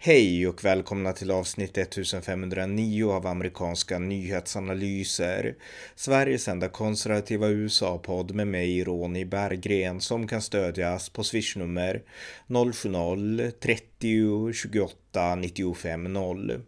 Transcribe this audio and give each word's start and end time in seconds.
Hej 0.00 0.48
och 0.48 0.64
välkomna 0.64 1.12
till 1.12 1.30
avsnitt 1.30 1.78
1509 1.78 3.10
av 3.10 3.26
amerikanska 3.26 3.98
nyhetsanalyser. 3.98 5.54
Sveriges 5.94 6.48
enda 6.48 6.68
konservativa 6.68 7.48
USA-podd 7.48 8.34
med 8.34 8.46
mig, 8.46 8.84
Ronny 8.84 9.24
Berggren, 9.24 10.00
som 10.00 10.28
kan 10.28 10.42
stödjas 10.42 11.08
på 11.08 11.24
swishnummer 11.24 12.02
070-30 12.46 14.52
28 14.52 15.34
95 15.34 16.12
0. 16.12 16.62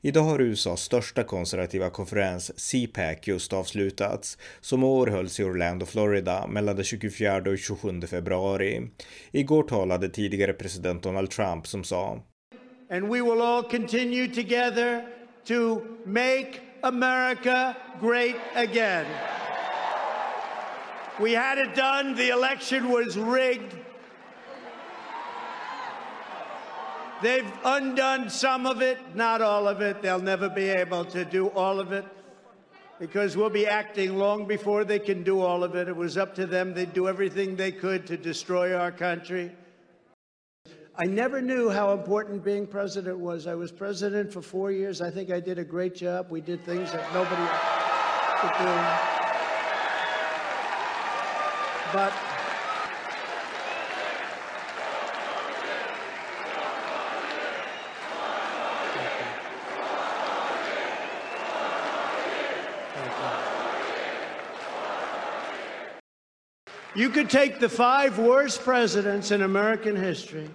Idag 0.00 0.22
har 0.22 0.40
USAs 0.40 0.82
största 0.82 1.24
konservativa 1.24 1.90
konferens, 1.90 2.70
CPAC, 2.70 3.28
just 3.28 3.52
avslutats, 3.52 4.38
som 4.60 4.84
år 4.84 5.06
hölls 5.06 5.40
i 5.40 5.44
Orlando, 5.44 5.86
Florida 5.86 6.46
mellan 6.46 6.76
den 6.76 6.84
24 6.84 7.36
och 7.36 7.58
27 7.58 8.00
februari. 8.00 8.90
Igår 9.32 9.62
talade 9.62 10.08
tidigare 10.08 10.52
president 10.52 11.02
Donald 11.02 11.30
Trump 11.30 11.66
som 11.66 11.84
sa 11.84 12.22
and 12.90 13.08
we 13.08 13.20
will 13.20 13.42
all 13.42 13.62
continue 13.62 14.28
together 14.28 15.04
to 15.44 15.98
make 16.04 16.62
America 16.82 17.76
great 18.00 18.36
again. 18.54 19.06
We 21.20 21.32
had 21.32 21.58
it 21.58 21.74
done, 21.74 22.14
the 22.14 22.28
election 22.28 22.90
was 22.90 23.18
rigged. 23.18 23.74
They've 27.20 27.52
undone 27.64 28.30
some 28.30 28.64
of 28.64 28.80
it, 28.80 28.98
not 29.16 29.42
all 29.42 29.66
of 29.66 29.80
it. 29.80 30.00
They'll 30.00 30.20
never 30.20 30.48
be 30.48 30.68
able 30.68 31.04
to 31.06 31.24
do 31.24 31.48
all 31.48 31.80
of 31.80 31.90
it 31.90 32.04
because 33.00 33.36
we'll 33.36 33.50
be 33.50 33.66
acting 33.66 34.16
long 34.16 34.46
before 34.46 34.84
they 34.84 35.00
can 35.00 35.24
do 35.24 35.40
all 35.40 35.64
of 35.64 35.74
it. 35.74 35.88
It 35.88 35.96
was 35.96 36.16
up 36.16 36.36
to 36.36 36.46
them. 36.46 36.74
They'd 36.74 36.92
do 36.92 37.08
everything 37.08 37.56
they 37.56 37.72
could 37.72 38.06
to 38.06 38.16
destroy 38.16 38.76
our 38.76 38.92
country. 38.92 39.50
I 41.00 41.06
never 41.06 41.40
knew 41.40 41.70
how 41.70 41.92
important 41.92 42.42
being 42.42 42.66
president 42.66 43.20
was. 43.20 43.46
I 43.46 43.54
was 43.54 43.70
president 43.70 44.32
for 44.32 44.42
four 44.42 44.72
years. 44.72 45.00
I 45.00 45.12
think 45.12 45.30
I 45.30 45.38
did 45.38 45.56
a 45.56 45.64
great 45.64 45.94
job. 45.94 46.26
We 46.28 46.40
did 46.40 46.64
things 46.64 46.90
that 46.90 47.14
nobody 47.14 47.46
could 48.40 48.52
do. 48.58 48.74
But 51.92 52.12
You 66.96 67.10
could 67.10 67.30
take 67.30 67.60
the 67.60 67.68
five 67.68 68.18
worst 68.18 68.64
presidents 68.64 69.30
in 69.30 69.42
American 69.42 69.94
history 69.94 70.50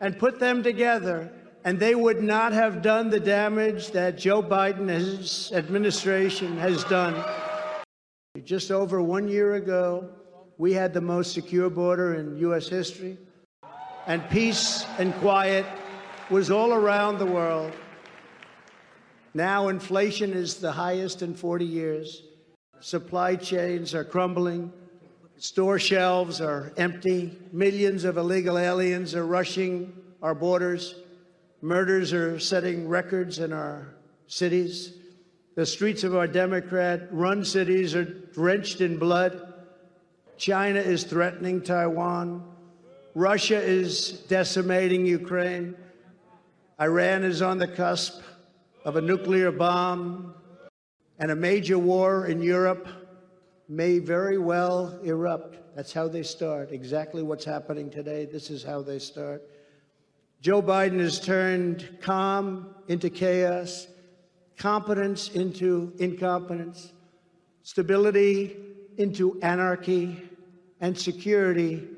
and 0.00 0.18
put 0.18 0.40
them 0.40 0.62
together, 0.62 1.32
and 1.64 1.78
they 1.78 1.94
would 1.94 2.22
not 2.22 2.52
have 2.52 2.82
done 2.82 3.10
the 3.10 3.20
damage 3.20 3.92
that 3.92 4.18
Joe 4.18 4.42
Biden 4.42 4.80
and 4.80 4.90
his 4.90 5.52
administration 5.52 6.58
has 6.58 6.84
done. 6.84 7.24
Just 8.44 8.70
over 8.70 9.00
one 9.00 9.28
year 9.28 9.54
ago, 9.54 10.10
we 10.58 10.72
had 10.72 10.92
the 10.92 11.00
most 11.00 11.32
secure 11.32 11.70
border 11.70 12.14
in 12.14 12.36
U.S. 12.38 12.68
history, 12.68 13.18
and 14.06 14.28
peace 14.30 14.84
and 14.98 15.14
quiet 15.16 15.64
was 16.30 16.50
all 16.50 16.72
around 16.72 17.18
the 17.18 17.26
world. 17.26 17.72
Now, 19.34 19.68
inflation 19.68 20.32
is 20.32 20.56
the 20.56 20.72
highest 20.72 21.22
in 21.22 21.34
40 21.34 21.64
years. 21.64 22.22
Supply 22.80 23.34
chains 23.36 23.94
are 23.94 24.04
crumbling. 24.04 24.72
Store 25.44 25.78
shelves 25.78 26.40
are 26.40 26.72
empty. 26.78 27.36
Millions 27.52 28.04
of 28.04 28.16
illegal 28.16 28.56
aliens 28.56 29.14
are 29.14 29.26
rushing 29.26 29.92
our 30.22 30.34
borders. 30.34 30.94
Murders 31.60 32.14
are 32.14 32.38
setting 32.38 32.88
records 32.88 33.40
in 33.40 33.52
our 33.52 33.94
cities. 34.26 34.94
The 35.54 35.66
streets 35.66 36.02
of 36.02 36.16
our 36.16 36.26
Democrat 36.26 37.08
run 37.10 37.44
cities 37.44 37.94
are 37.94 38.04
drenched 38.06 38.80
in 38.80 38.96
blood. 38.96 39.52
China 40.38 40.80
is 40.80 41.04
threatening 41.04 41.60
Taiwan. 41.60 42.42
Russia 43.14 43.60
is 43.60 44.12
decimating 44.28 45.04
Ukraine. 45.04 45.74
Iran 46.80 47.22
is 47.22 47.42
on 47.42 47.58
the 47.58 47.68
cusp 47.68 48.22
of 48.86 48.96
a 48.96 49.02
nuclear 49.02 49.52
bomb. 49.52 50.32
And 51.18 51.30
a 51.30 51.36
major 51.36 51.78
war 51.78 52.28
in 52.28 52.40
Europe 52.40 52.88
may 53.68 53.98
very 53.98 54.38
well 54.38 54.98
erupt. 55.02 55.58
That's 55.74 55.92
how 55.92 56.08
they 56.08 56.22
start. 56.22 56.70
Exactly 56.70 57.22
what's 57.22 57.44
happening 57.44 57.90
today. 57.90 58.26
This 58.26 58.50
is 58.50 58.62
how 58.62 58.82
they 58.82 58.98
start. 58.98 59.42
Joe 60.40 60.60
Biden 60.60 61.00
has 61.00 61.18
turned 61.18 61.98
calm 62.00 62.74
into 62.88 63.08
chaos, 63.08 63.86
competence 64.58 65.30
into 65.30 65.92
incompetence, 65.98 66.92
stability 67.62 68.56
into 68.98 69.40
anarchy, 69.40 70.22
and 70.80 70.98
security 70.98 71.88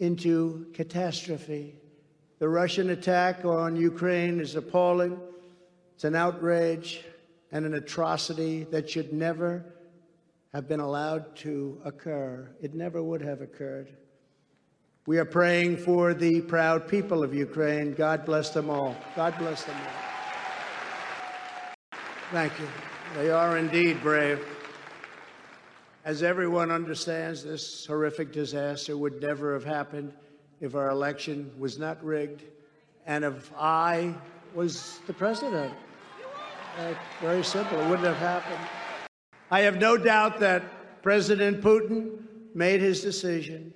into 0.00 0.66
catastrophe. 0.72 1.74
The 2.38 2.48
Russian 2.48 2.90
attack 2.90 3.44
on 3.44 3.76
Ukraine 3.76 4.40
is 4.40 4.56
appalling. 4.56 5.20
It's 5.94 6.04
an 6.04 6.16
outrage 6.16 7.04
and 7.52 7.66
an 7.66 7.74
atrocity 7.74 8.64
that 8.64 8.88
should 8.88 9.12
never 9.12 9.64
have 10.52 10.68
been 10.68 10.80
allowed 10.80 11.34
to 11.34 11.80
occur. 11.82 12.46
It 12.60 12.74
never 12.74 13.02
would 13.02 13.22
have 13.22 13.40
occurred. 13.40 13.96
We 15.06 15.18
are 15.18 15.24
praying 15.24 15.78
for 15.78 16.12
the 16.12 16.42
proud 16.42 16.86
people 16.86 17.24
of 17.24 17.34
Ukraine. 17.34 17.94
God 17.94 18.26
bless 18.26 18.50
them 18.50 18.68
all. 18.68 18.94
God 19.16 19.34
bless 19.38 19.64
them 19.64 19.76
all. 19.76 21.98
Thank 22.30 22.52
you. 22.60 22.68
They 23.16 23.30
are 23.30 23.56
indeed 23.56 24.02
brave. 24.02 24.46
As 26.04 26.22
everyone 26.22 26.70
understands, 26.70 27.42
this 27.42 27.86
horrific 27.86 28.32
disaster 28.32 28.96
would 28.96 29.22
never 29.22 29.54
have 29.54 29.64
happened 29.64 30.12
if 30.60 30.74
our 30.74 30.90
election 30.90 31.50
was 31.58 31.78
not 31.78 32.02
rigged 32.04 32.42
and 33.06 33.24
if 33.24 33.50
I 33.58 34.14
was 34.54 35.00
the 35.06 35.14
president. 35.14 35.72
Uh, 36.78 36.94
very 37.20 37.42
simple. 37.42 37.80
It 37.80 37.88
wouldn't 37.88 38.06
have 38.06 38.18
happened. 38.18 38.81
I 39.52 39.60
have 39.60 39.78
no 39.78 39.98
doubt 39.98 40.40
that 40.40 41.02
President 41.02 41.60
Putin 41.60 42.22
made 42.54 42.80
his 42.80 43.02
decision 43.02 43.74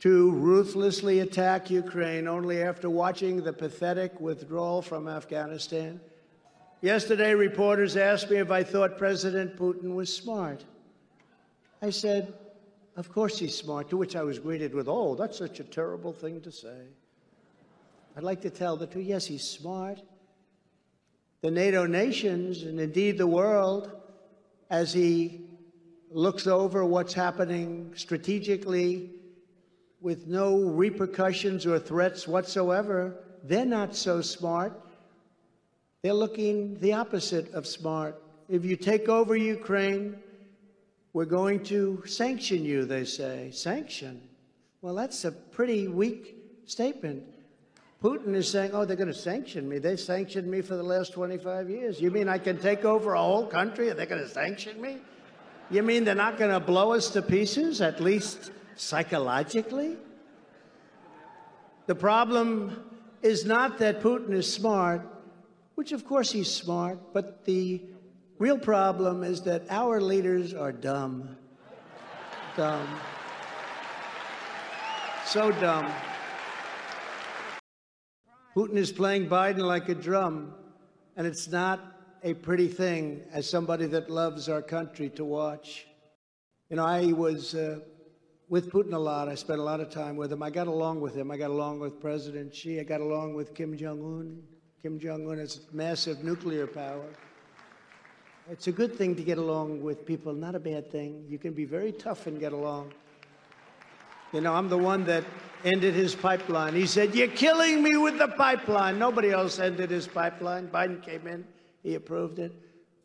to 0.00 0.30
ruthlessly 0.32 1.20
attack 1.20 1.70
Ukraine 1.70 2.28
only 2.28 2.62
after 2.62 2.90
watching 2.90 3.42
the 3.42 3.54
pathetic 3.54 4.20
withdrawal 4.20 4.82
from 4.82 5.08
Afghanistan. 5.08 6.02
Yesterday, 6.82 7.32
reporters 7.32 7.96
asked 7.96 8.30
me 8.30 8.36
if 8.36 8.50
I 8.50 8.62
thought 8.62 8.98
President 8.98 9.56
Putin 9.56 9.94
was 9.94 10.14
smart. 10.14 10.66
I 11.80 11.88
said, 11.88 12.34
Of 12.94 13.10
course 13.10 13.38
he's 13.38 13.56
smart, 13.56 13.88
to 13.88 13.96
which 13.96 14.16
I 14.16 14.22
was 14.22 14.38
greeted 14.38 14.74
with, 14.74 14.86
Oh, 14.86 15.14
that's 15.14 15.38
such 15.38 15.60
a 15.60 15.64
terrible 15.64 16.12
thing 16.12 16.42
to 16.42 16.52
say. 16.52 16.82
I'd 18.18 18.22
like 18.22 18.42
to 18.42 18.50
tell 18.50 18.76
the 18.76 18.86
truth. 18.86 19.06
Yes, 19.06 19.24
he's 19.24 19.48
smart. 19.48 19.98
The 21.40 21.50
NATO 21.50 21.86
nations, 21.86 22.64
and 22.64 22.78
indeed 22.78 23.16
the 23.16 23.26
world, 23.26 24.02
as 24.70 24.92
he 24.92 25.42
looks 26.10 26.46
over 26.46 26.84
what's 26.84 27.14
happening 27.14 27.92
strategically 27.94 29.10
with 30.00 30.26
no 30.26 30.60
repercussions 30.60 31.66
or 31.66 31.78
threats 31.78 32.28
whatsoever, 32.28 33.16
they're 33.44 33.64
not 33.64 33.94
so 33.94 34.20
smart. 34.20 34.72
They're 36.02 36.12
looking 36.12 36.78
the 36.80 36.92
opposite 36.92 37.52
of 37.54 37.66
smart. 37.66 38.20
If 38.48 38.64
you 38.64 38.76
take 38.76 39.08
over 39.08 39.36
Ukraine, 39.36 40.16
we're 41.12 41.24
going 41.24 41.64
to 41.64 42.02
sanction 42.06 42.64
you, 42.64 42.84
they 42.84 43.04
say. 43.04 43.50
Sanction? 43.52 44.20
Well, 44.82 44.94
that's 44.94 45.24
a 45.24 45.32
pretty 45.32 45.88
weak 45.88 46.36
statement. 46.66 47.24
Putin 48.02 48.34
is 48.34 48.48
saying, 48.48 48.72
oh, 48.74 48.84
they're 48.84 48.96
going 48.96 49.08
to 49.08 49.14
sanction 49.14 49.68
me. 49.68 49.78
They 49.78 49.96
sanctioned 49.96 50.50
me 50.50 50.60
for 50.60 50.76
the 50.76 50.82
last 50.82 51.12
25 51.14 51.70
years. 51.70 52.00
You 52.00 52.10
mean 52.10 52.28
I 52.28 52.38
can 52.38 52.58
take 52.58 52.84
over 52.84 53.14
a 53.14 53.22
whole 53.22 53.46
country 53.46 53.88
and 53.88 53.98
they're 53.98 54.06
going 54.06 54.22
to 54.22 54.28
sanction 54.28 54.80
me? 54.80 54.98
You 55.70 55.82
mean 55.82 56.04
they're 56.04 56.14
not 56.14 56.38
going 56.38 56.52
to 56.52 56.60
blow 56.60 56.92
us 56.92 57.10
to 57.10 57.22
pieces, 57.22 57.80
at 57.80 58.00
least 58.00 58.50
psychologically? 58.76 59.96
The 61.86 61.94
problem 61.94 62.84
is 63.22 63.44
not 63.44 63.78
that 63.78 64.02
Putin 64.02 64.32
is 64.32 64.52
smart, 64.52 65.02
which 65.74 65.92
of 65.92 66.04
course 66.04 66.30
he's 66.30 66.50
smart, 66.50 66.98
but 67.14 67.44
the 67.46 67.82
real 68.38 68.58
problem 68.58 69.24
is 69.24 69.42
that 69.42 69.62
our 69.70 70.00
leaders 70.00 70.52
are 70.52 70.72
dumb. 70.72 71.36
Dumb. 72.56 72.88
So 75.24 75.50
dumb. 75.52 75.90
Putin 78.56 78.76
is 78.76 78.90
playing 78.90 79.28
Biden 79.28 79.58
like 79.58 79.90
a 79.90 79.94
drum, 79.94 80.54
and 81.14 81.26
it's 81.26 81.46
not 81.46 81.78
a 82.22 82.32
pretty 82.32 82.68
thing 82.68 83.20
as 83.30 83.46
somebody 83.46 83.84
that 83.84 84.08
loves 84.08 84.48
our 84.48 84.62
country 84.62 85.10
to 85.10 85.26
watch. 85.26 85.86
You 86.70 86.76
know, 86.76 86.86
I 86.86 87.12
was 87.12 87.54
uh, 87.54 87.80
with 88.48 88.72
Putin 88.72 88.94
a 88.94 88.98
lot. 88.98 89.28
I 89.28 89.34
spent 89.34 89.60
a 89.60 89.62
lot 89.62 89.80
of 89.80 89.90
time 89.90 90.16
with 90.16 90.32
him. 90.32 90.42
I 90.42 90.48
got 90.48 90.68
along 90.68 91.02
with 91.02 91.14
him. 91.14 91.30
I 91.30 91.36
got 91.36 91.50
along 91.50 91.80
with 91.80 92.00
President 92.00 92.54
Xi. 92.54 92.80
I 92.80 92.84
got 92.84 93.02
along 93.02 93.34
with 93.34 93.54
Kim 93.54 93.76
Jong 93.76 94.00
Un, 94.02 94.42
Kim 94.80 94.98
Jong 94.98 95.30
un 95.30 95.36
has 95.36 95.60
massive 95.74 96.24
nuclear 96.24 96.66
power. 96.66 97.10
It's 98.50 98.68
a 98.68 98.72
good 98.72 98.96
thing 98.96 99.14
to 99.16 99.22
get 99.22 99.36
along 99.36 99.82
with 99.82 100.06
people, 100.06 100.32
not 100.32 100.54
a 100.54 100.60
bad 100.60 100.90
thing. 100.90 101.26
You 101.28 101.36
can 101.36 101.52
be 101.52 101.66
very 101.66 101.92
tough 101.92 102.26
and 102.26 102.40
get 102.40 102.54
along. 102.54 102.94
You 104.36 104.42
know, 104.42 104.52
I'm 104.52 104.68
the 104.68 104.76
one 104.76 105.06
that 105.06 105.24
ended 105.64 105.94
his 105.94 106.14
pipeline. 106.14 106.74
He 106.74 106.84
said, 106.84 107.14
You're 107.14 107.28
killing 107.28 107.82
me 107.82 107.96
with 107.96 108.18
the 108.18 108.28
pipeline. 108.28 108.98
Nobody 108.98 109.30
else 109.30 109.58
ended 109.58 109.88
his 109.88 110.06
pipeline. 110.06 110.68
Biden 110.68 111.02
came 111.02 111.26
in, 111.26 111.46
he 111.82 111.94
approved 111.94 112.38
it. 112.38 112.52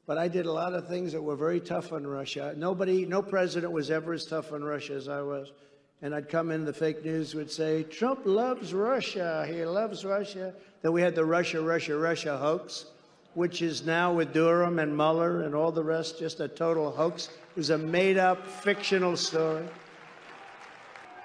But 0.05 0.17
I 0.17 0.27
did 0.27 0.45
a 0.45 0.51
lot 0.51 0.73
of 0.73 0.89
things 0.89 1.13
that 1.13 1.21
were 1.21 1.37
very 1.37 1.61
tough 1.61 1.93
on 1.93 2.05
Russia. 2.05 2.53
Nobody, 2.57 3.05
no 3.05 3.21
president 3.21 3.71
was 3.71 3.89
ever 3.89 4.11
as 4.11 4.25
tough 4.25 4.51
on 4.51 4.61
Russia 4.61 4.91
as 4.95 5.07
I 5.07 5.21
was. 5.21 5.53
And 6.01 6.13
I'd 6.13 6.27
come 6.27 6.51
in, 6.51 6.65
the 6.65 6.73
fake 6.73 7.05
news 7.05 7.33
would 7.33 7.49
say, 7.49 7.83
Trump 7.83 8.25
loves 8.25 8.73
Russia. 8.73 9.45
He 9.47 9.63
loves 9.63 10.03
Russia. 10.03 10.53
Then 10.81 10.91
we 10.91 11.01
had 11.01 11.15
the 11.15 11.23
Russia, 11.23 11.61
Russia, 11.61 11.95
Russia 11.95 12.37
hoax, 12.37 12.87
which 13.35 13.61
is 13.61 13.85
now 13.85 14.11
with 14.11 14.33
Durham 14.33 14.79
and 14.79 14.97
Mueller 14.97 15.43
and 15.43 15.55
all 15.55 15.71
the 15.71 15.81
rest 15.81 16.19
just 16.19 16.41
a 16.41 16.49
total 16.49 16.91
hoax. 16.91 17.29
It 17.51 17.55
was 17.55 17.69
a 17.69 17.77
made 17.77 18.17
up 18.17 18.45
fictional 18.45 19.15
story. 19.15 19.65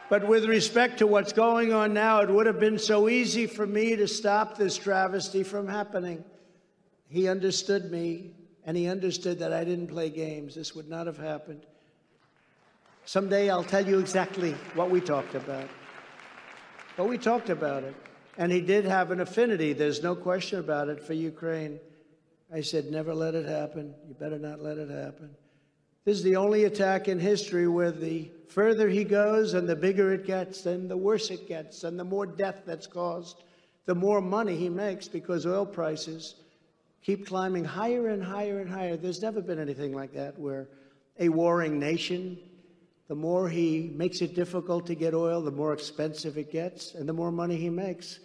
But 0.09 0.29
with 0.29 0.45
respect 0.45 0.99
to 0.99 1.07
what's 1.07 1.33
going 1.33 1.73
on 1.73 1.93
now, 1.93 2.21
it 2.21 2.31
would 2.31 2.47
have 2.47 2.61
been 2.61 2.79
so 2.79 3.09
easy 3.09 3.47
for 3.47 3.67
me 3.67 3.97
to 3.97 4.07
stop 4.07 4.57
this 4.57 4.77
travesty 4.77 5.43
from 5.43 5.67
happening. 5.67 6.25
He 7.09 7.29
understood 7.29 7.91
me, 7.91 8.31
and 8.65 8.77
he 8.77 8.89
understood 8.89 9.41
that 9.41 9.53
I 9.53 9.65
didn't 9.65 9.89
play 9.89 10.11
games. 10.11 10.55
This 10.55 10.75
would 10.77 10.89
not 10.89 11.07
have 11.07 11.19
happened. 11.19 11.67
Someday 13.05 13.51
I'll 13.51 13.65
tell 13.65 13.87
you 13.87 13.99
exactly 13.99 14.53
what 14.75 14.91
we 14.91 15.01
talked 15.01 15.35
about. 15.35 15.69
But 16.97 17.09
we 17.09 17.19
talked 17.19 17.51
about 17.51 17.83
it. 17.83 17.95
And 18.39 18.53
he 18.53 18.61
did 18.61 18.85
have 18.85 19.11
an 19.11 19.21
affinity, 19.21 19.73
there's 19.73 20.03
no 20.03 20.15
question 20.15 20.61
about 20.61 20.89
it, 20.89 21.03
for 21.03 21.15
Ukraine. 21.15 21.81
I 22.55 22.61
said, 22.61 22.91
never 22.91 23.15
let 23.15 23.35
it 23.35 23.47
happen. 23.47 23.95
You 24.07 24.15
better 24.15 24.39
not 24.39 24.63
let 24.63 24.79
it 24.79 24.91
happen. 24.91 25.31
This 26.05 26.19
is 26.19 26.23
the 26.23 26.37
only 26.37 26.65
attack 26.65 27.09
in 27.09 27.19
history 27.19 27.67
where 27.67 27.91
the 27.91 28.31
further 28.49 28.89
he 28.89 29.05
goes 29.05 29.55
and 29.55 29.69
the 29.69 29.77
bigger 29.77 30.13
it 30.13 30.27
gets, 30.27 30.67
and 30.67 30.91
the 30.91 30.97
worse 30.97 31.31
it 31.31 31.49
gets, 31.49 31.85
and 31.85 31.99
the 31.99 32.05
more 32.05 32.27
death 32.27 32.63
that's 32.67 32.87
caused, 32.87 33.45
the 33.87 33.95
more 33.95 34.21
money 34.21 34.57
he 34.57 34.69
makes 34.69 35.09
because 35.09 35.47
oil 35.47 35.65
prices 35.67 36.35
keep 37.03 37.27
climbing 37.27 37.65
higher 37.65 38.09
and 38.09 38.23
higher 38.23 38.59
and 38.61 38.69
higher. 38.69 38.97
There's 38.97 39.23
never 39.23 39.41
been 39.41 39.61
anything 39.61 39.95
like 39.95 40.13
that 40.15 40.37
where 40.39 40.69
a 41.21 41.29
warring 41.29 41.79
nation, 41.79 42.37
the 43.07 43.15
more 43.15 43.49
he 43.49 43.93
makes 43.95 44.21
it 44.21 44.35
difficult 44.35 44.87
to 44.89 44.97
get 44.97 45.15
oil, 45.15 45.41
the 45.41 45.53
more 45.53 45.73
expensive 45.73 46.37
it 46.37 46.51
gets, 46.51 46.95
and 46.95 47.09
the 47.09 47.13
more 47.13 47.31
money 47.31 47.57
he 47.57 47.71
makes. 47.71 48.19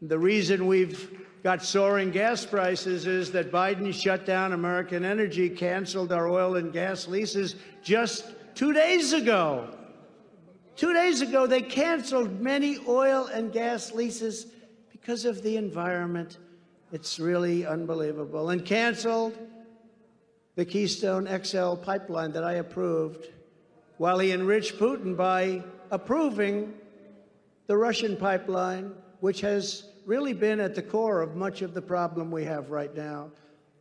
The 0.00 0.18
reason 0.18 0.68
we've 0.68 1.18
got 1.42 1.64
soaring 1.64 2.10
gas 2.10 2.46
prices 2.46 3.06
is 3.06 3.32
that 3.32 3.50
Biden 3.50 3.92
shut 3.92 4.24
down 4.24 4.52
American 4.52 5.04
energy, 5.04 5.48
canceled 5.50 6.12
our 6.12 6.28
oil 6.28 6.56
and 6.56 6.72
gas 6.72 7.08
leases 7.08 7.56
just 7.82 8.35
two 8.56 8.72
days 8.72 9.12
ago. 9.12 9.68
Two 10.74 10.92
days 10.92 11.20
ago, 11.20 11.46
they 11.46 11.62
canceled 11.62 12.40
many 12.40 12.78
oil 12.88 13.26
and 13.26 13.52
gas 13.52 13.92
leases 13.92 14.46
because 14.90 15.24
of 15.24 15.42
the 15.42 15.56
environment. 15.56 16.38
It's 16.92 17.20
really 17.20 17.64
unbelievable. 17.64 18.50
And 18.50 18.64
canceled 18.64 19.38
the 20.56 20.64
Keystone 20.64 21.28
XL 21.44 21.74
pipeline 21.76 22.32
that 22.32 22.44
I 22.44 22.54
approved 22.54 23.28
while 23.98 24.18
he 24.18 24.32
enriched 24.32 24.78
Putin 24.78 25.16
by 25.16 25.62
approving 25.90 26.74
the 27.68 27.76
Russian 27.76 28.16
pipeline 28.16 28.92
which 29.20 29.40
has 29.40 29.84
really 30.04 30.32
been 30.32 30.60
at 30.60 30.74
the 30.74 30.82
core 30.82 31.22
of 31.22 31.36
much 31.36 31.62
of 31.62 31.74
the 31.74 31.82
problem 31.82 32.30
we 32.30 32.44
have 32.44 32.70
right 32.70 32.94
now. 32.94 33.30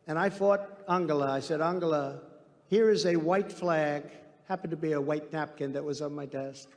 And 0.08 0.18
I 0.18 0.30
fought 0.30 0.68
Angela. 0.88 1.32
I 1.32 1.40
said, 1.40 1.62
Angela, 1.62 2.20
here 2.68 2.90
is 2.90 3.06
a 3.06 3.16
white 3.16 3.52
flag, 3.52 4.04
happened 4.48 4.72
to 4.72 4.78
be 4.78 4.94
a 4.94 5.02
white 5.02 5.32
napkin 5.34 5.74
that 5.74 5.84
was 5.84 6.02
on 6.02 6.14
my 6.14 6.26
desk. 6.26 6.70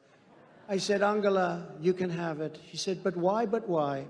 I 0.69 0.79
said, 0.79 1.03
Angela, 1.03 1.67
you 1.81 1.93
can 1.95 2.11
have 2.11 2.41
it. 2.41 2.59
She 2.71 2.77
said, 2.77 3.03
but 3.03 3.17
why, 3.17 3.47
but 3.47 3.69
why? 3.69 4.07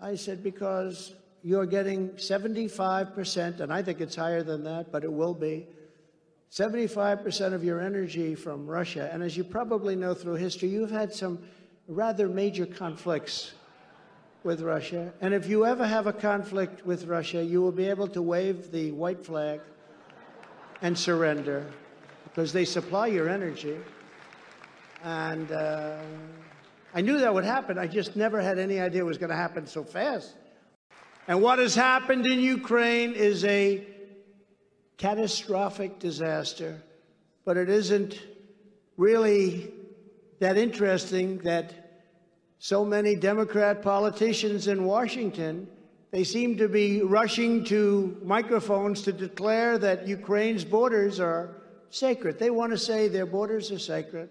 I 0.00 0.14
said, 0.14 0.42
because 0.42 1.14
you're 1.42 1.66
getting 1.66 2.10
75%, 2.10 3.60
and 3.60 3.72
I 3.72 3.82
think 3.82 4.00
it's 4.00 4.16
higher 4.16 4.42
than 4.42 4.64
that, 4.64 4.90
but 4.90 5.04
it 5.04 5.12
will 5.12 5.34
be. 5.34 5.66
75% 6.50 7.52
of 7.52 7.64
your 7.64 7.80
energy 7.80 8.34
from 8.34 8.66
Russia. 8.66 9.10
And 9.12 9.22
as 9.22 9.36
you 9.36 9.44
probably 9.44 9.96
know 9.96 10.14
through 10.14 10.34
history, 10.34 10.68
you've 10.68 10.90
had 10.90 11.12
some 11.12 11.38
rather 11.88 12.28
major 12.28 12.64
conflicts 12.64 13.52
with 14.42 14.60
Russia. 14.60 15.12
And 15.20 15.34
if 15.34 15.48
you 15.48 15.66
ever 15.66 15.86
have 15.86 16.06
a 16.06 16.12
conflict 16.12 16.86
with 16.86 17.06
Russia, 17.06 17.42
you 17.42 17.60
will 17.60 17.72
be 17.72 17.88
able 17.88 18.08
to 18.08 18.22
wave 18.22 18.70
the 18.70 18.92
white 18.92 19.24
flag 19.24 19.60
and 20.80 20.96
surrender 20.96 21.66
because 22.34 22.52
they 22.52 22.64
supply 22.64 23.06
your 23.06 23.28
energy. 23.28 23.76
And 25.04 25.52
uh, 25.52 25.98
I 26.92 27.00
knew 27.00 27.18
that 27.18 27.32
would 27.32 27.44
happen. 27.44 27.78
I 27.78 27.86
just 27.86 28.16
never 28.16 28.40
had 28.40 28.58
any 28.58 28.80
idea 28.80 29.02
it 29.02 29.04
was 29.04 29.18
going 29.18 29.30
to 29.30 29.36
happen 29.36 29.68
so 29.68 29.84
fast. 29.84 30.34
And 31.28 31.40
what 31.40 31.60
has 31.60 31.76
happened 31.76 32.26
in 32.26 32.40
Ukraine 32.40 33.12
is 33.12 33.44
a 33.44 33.86
catastrophic 34.98 36.00
disaster, 36.00 36.82
but 37.44 37.56
it 37.56 37.68
isn't 37.68 38.20
really 38.96 39.72
that 40.40 40.56
interesting 40.56 41.38
that 41.38 42.02
so 42.58 42.84
many 42.84 43.14
Democrat 43.14 43.80
politicians 43.80 44.66
in 44.66 44.84
Washington, 44.84 45.68
they 46.10 46.24
seem 46.24 46.56
to 46.58 46.68
be 46.68 47.00
rushing 47.00 47.64
to 47.66 48.20
microphones 48.24 49.02
to 49.02 49.12
declare 49.12 49.78
that 49.78 50.08
Ukraine's 50.08 50.64
borders 50.64 51.20
are 51.20 51.60
sacred. 51.90 52.38
They 52.38 52.50
want 52.50 52.72
to 52.72 52.78
say 52.78 53.08
their 53.08 53.26
borders 53.26 53.70
are 53.70 53.78
sacred. 53.78 54.28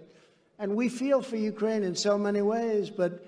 And 0.60 0.76
we 0.76 0.90
feel 0.90 1.22
for 1.22 1.36
Ukraine 1.36 1.84
in 1.84 1.96
so 1.96 2.18
many 2.18 2.42
ways, 2.42 2.90
but 2.90 3.26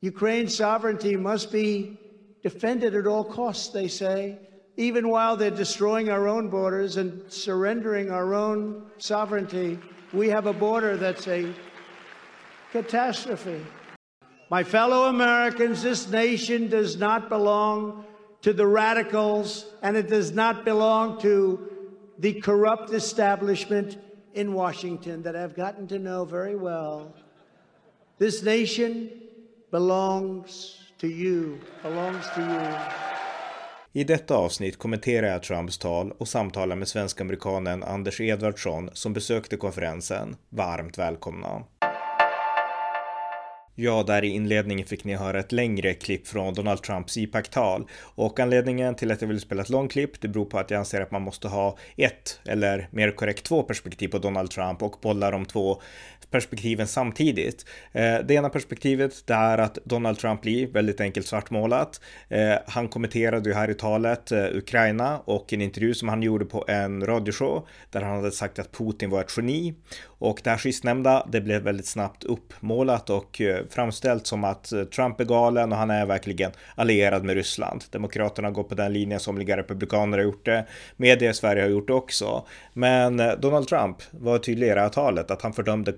Ukraine's 0.00 0.54
sovereignty 0.54 1.16
must 1.16 1.52
be 1.52 1.98
defended 2.42 2.94
at 2.94 3.06
all 3.06 3.24
costs, 3.24 3.68
they 3.68 3.88
say, 3.88 4.38
even 4.76 5.08
while 5.08 5.36
they're 5.36 5.50
destroying 5.50 6.08
our 6.08 6.26
own 6.26 6.48
borders 6.48 6.96
and 6.96 7.30
surrendering 7.30 8.10
our 8.10 8.34
own 8.34 8.86
sovereignty. 8.98 9.78
We 10.12 10.28
have 10.30 10.46
a 10.46 10.52
border 10.52 10.96
that's 10.96 11.28
a 11.28 11.52
catastrophe. 12.72 13.64
My 14.50 14.64
fellow 14.64 15.04
Americans, 15.04 15.82
this 15.82 16.08
nation 16.08 16.68
does 16.68 16.96
not 16.96 17.28
belong 17.28 18.04
to 18.42 18.52
the 18.52 18.66
radicals 18.66 19.66
and 19.82 19.96
it 19.96 20.08
does 20.08 20.32
not 20.32 20.64
belong 20.64 21.20
to 21.20 21.70
the 22.20 22.40
corrupt 22.40 22.92
establishment 22.92 23.98
in 24.34 24.52
Washington 24.52 25.22
that 25.22 25.34
I've 25.34 25.56
gotten 25.56 25.88
to 25.88 25.98
know 25.98 26.24
very 26.24 26.54
well. 26.54 27.14
This 28.18 28.42
nation 28.42 29.10
belongs 29.70 30.76
to 30.98 31.06
you, 31.06 31.58
belongs 31.82 32.24
to 32.34 32.40
you. 32.40 32.76
I 33.92 34.04
detta 34.04 34.36
avsnitt 34.36 34.78
kommenterar 34.78 35.26
jag 35.26 35.42
Trumps 35.42 35.78
tal 35.78 36.12
och 36.12 36.28
samtalar 36.28 36.76
med 36.76 36.88
svensk-amerikanen 36.88 37.82
Anders 37.82 38.20
Edvardsson 38.20 38.90
som 38.92 39.12
besökte 39.12 39.56
konferensen. 39.56 40.36
Varmt 40.48 40.98
välkomna! 40.98 41.64
Ja, 43.82 44.02
där 44.02 44.24
i 44.24 44.28
inledningen 44.28 44.86
fick 44.86 45.04
ni 45.04 45.14
höra 45.14 45.40
ett 45.40 45.52
längre 45.52 45.94
klipp 45.94 46.26
från 46.26 46.54
Donald 46.54 46.82
Trumps 46.82 47.16
IPAC-tal 47.16 47.86
och 48.00 48.40
anledningen 48.40 48.94
till 48.94 49.10
att 49.10 49.20
jag 49.20 49.28
vill 49.28 49.40
spela 49.40 49.62
ett 49.62 49.68
långt 49.68 49.92
klipp, 49.92 50.20
det 50.20 50.28
beror 50.28 50.44
på 50.44 50.58
att 50.58 50.70
jag 50.70 50.78
anser 50.78 51.00
att 51.00 51.10
man 51.10 51.22
måste 51.22 51.48
ha 51.48 51.78
ett 51.96 52.40
eller 52.44 52.88
mer 52.90 53.10
korrekt 53.10 53.44
två 53.44 53.62
perspektiv 53.62 54.08
på 54.08 54.18
Donald 54.18 54.50
Trump 54.50 54.82
och 54.82 54.96
bolla 55.02 55.30
de 55.30 55.44
två 55.44 55.82
perspektiven 56.30 56.86
samtidigt. 56.86 57.66
Eh, 57.92 58.18
det 58.24 58.34
ena 58.34 58.48
perspektivet 58.48 59.26
det 59.26 59.34
är 59.34 59.58
att 59.58 59.78
Donald 59.84 60.18
Trump 60.18 60.42
blir 60.42 60.66
väldigt 60.66 61.00
enkelt 61.00 61.26
svartmålat. 61.26 62.00
Eh, 62.28 62.54
han 62.66 62.88
kommenterade 62.88 63.48
ju 63.48 63.54
här 63.54 63.70
i 63.70 63.74
talet 63.74 64.32
eh, 64.32 64.44
Ukraina 64.52 65.18
och 65.24 65.52
en 65.52 65.60
intervju 65.60 65.94
som 65.94 66.08
han 66.08 66.22
gjorde 66.22 66.44
på 66.44 66.64
en 66.68 67.06
radioshow 67.06 67.66
där 67.90 68.02
han 68.02 68.16
hade 68.16 68.30
sagt 68.30 68.58
att 68.58 68.72
Putin 68.72 69.10
var 69.10 69.20
ett 69.20 69.36
geni 69.36 69.74
och 70.20 70.40
det 70.44 70.50
här 70.50 70.56
sistnämnda, 70.56 71.26
det 71.32 71.40
blev 71.40 71.62
väldigt 71.62 71.86
snabbt 71.86 72.24
uppmålat 72.24 73.10
och 73.10 73.40
eh, 73.40 73.64
framställt 73.70 74.26
som 74.26 74.44
att 74.44 74.72
eh, 74.72 74.84
Trump 74.84 75.20
är 75.20 75.24
galen 75.24 75.72
och 75.72 75.78
han 75.78 75.90
är 75.90 76.06
verkligen 76.06 76.50
allierad 76.74 77.24
med 77.24 77.34
Ryssland. 77.34 77.84
Demokraterna 77.90 78.50
går 78.50 78.62
på 78.62 78.74
den 78.74 78.92
linjen, 78.92 79.20
somliga 79.20 79.56
republikaner 79.56 80.18
har 80.18 80.24
gjort 80.24 80.44
det, 80.44 80.66
media 80.96 81.30
i 81.30 81.34
Sverige 81.34 81.62
har 81.62 81.68
gjort 81.68 81.86
det 81.86 81.94
också. 81.94 82.46
Men 82.72 83.20
eh, 83.20 83.32
Donald 83.32 83.68
Trump 83.68 83.96
var 84.10 84.38
tydlig 84.38 84.66
i 84.66 84.70
det 84.70 84.80
här 84.80 84.88
talet 84.88 85.30
att 85.30 85.42
han 85.42 85.52
fördömde 85.52 85.94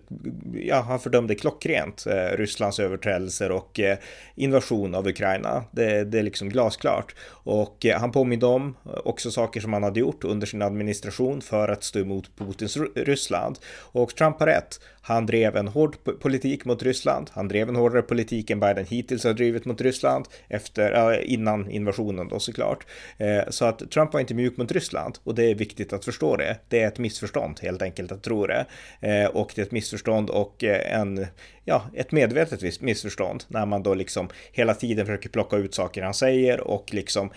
ja, 0.55 0.81
han 0.81 1.00
fördömde 1.00 1.35
klockrent 1.35 2.07
eh, 2.07 2.37
Rysslands 2.37 2.81
överträdelser 2.81 3.50
och 3.50 3.81
eh, 3.81 3.99
invasion 4.35 4.95
av 4.95 5.07
Ukraina. 5.09 5.64
Det, 5.71 6.05
det 6.05 6.19
är 6.19 6.23
liksom 6.23 6.49
glasklart. 6.49 7.14
Och 7.29 7.87
eh, 7.87 8.00
han 8.00 8.12
påminde 8.12 8.47
om 8.47 8.76
eh, 8.85 8.93
också 9.05 9.31
saker 9.31 9.61
som 9.61 9.73
han 9.73 9.83
hade 9.83 10.00
gjort 10.00 10.25
under 10.25 10.47
sin 10.47 10.62
administration 10.62 11.41
för 11.41 11.69
att 11.69 11.85
stå 11.85 11.99
emot 11.99 12.37
Putins 12.37 12.76
Ryssland. 12.97 13.59
Och 13.93 14.02
Och 14.02 14.17
Trump 14.17 14.41
har 14.41 14.47
rätt. 14.47 14.81
Han 15.04 15.26
drev 15.26 15.56
en 15.56 15.68
hård 15.68 15.97
politik 16.21 16.64
mot 16.64 16.82
Ryssland. 16.82 17.30
Han 17.32 17.49
drev 17.49 17.68
en 17.68 17.76
hårdare 17.76 18.02
politik 18.02 18.50
än 18.50 18.61
Biden 18.61 18.87
hittills 18.87 19.25
har 19.25 19.32
drivit 19.32 19.64
mot 19.64 19.80
Ryssland 19.80 20.28
efter, 20.49 21.12
äh, 21.12 21.32
innan 21.32 21.71
invasionen 21.71 22.28
då 22.28 22.38
såklart. 22.38 22.87
Eh, 23.18 23.42
så 23.49 23.64
att 23.64 23.90
Trump 23.90 24.12
var 24.12 24.21
inte 24.21 24.35
mjuk 24.35 24.56
mot 24.56 24.73
Ryssland 24.73 25.18
och 25.25 25.35
det 25.35 25.44
är 25.50 25.54
viktigt 25.54 25.92
att 25.92 26.04
förstå 26.04 26.37
det. 26.37 26.56
Det 26.68 26.82
är 26.82 26.88
ett 26.88 26.99
missförstånd 26.99 27.61
helt 27.62 27.82
enkelt 27.82 28.12
att 28.12 28.23
tro 28.23 28.47
det. 28.47 28.66
Eh, 29.00 29.26
och 29.26 29.52
det 29.54 29.61
är 29.61 29.66
ett 29.66 29.73
missförstånd 29.73 30.30
och 30.30 30.64
eh, 30.64 31.00
en, 31.00 31.26
ja, 31.64 31.82
ett 31.94 32.12
medvetet 32.12 32.80
missförstånd 32.80 33.44
när 33.49 33.66
man 33.66 33.82
då 33.82 33.94
liksom 33.94 34.28
hela 34.52 34.75
tiden 34.75 35.06
försöker 35.06 35.28
plocka 35.28 35.56
ut 35.56 35.75
saker 35.75 36.02
han 36.02 36.14
säger 36.14 36.61
och 36.61 36.94
liksom 36.94 37.30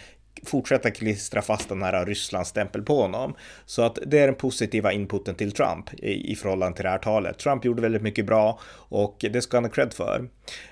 fortsätta 0.44 0.92
klistra 0.92 1.42
fast 1.42 1.70
den 1.70 1.84
här 1.84 2.06
Rysslandsstämpel 2.06 2.82
på 2.82 3.02
honom. 3.02 3.36
Så 3.66 3.82
att 3.82 4.00
det 4.06 4.20
är 4.20 4.26
den 4.26 4.36
positiva 4.36 4.92
inputen 4.92 5.36
till 5.36 5.52
Trump 5.52 5.94
i, 5.94 6.32
i 6.32 6.36
förhållande 6.36 6.76
till 6.76 6.84
det 6.84 6.90
här 6.90 6.98
talet. 6.98 7.40
Trump 7.40 7.66
gjorde 7.66 7.82
väldigt 7.82 8.02
mycket 8.02 8.26
bra 8.26 8.60
och 8.74 9.26
det 9.32 9.42
ska 9.42 9.58
han 9.58 9.64
ha 9.64 9.72
cred 9.72 9.94
för. 9.94 10.30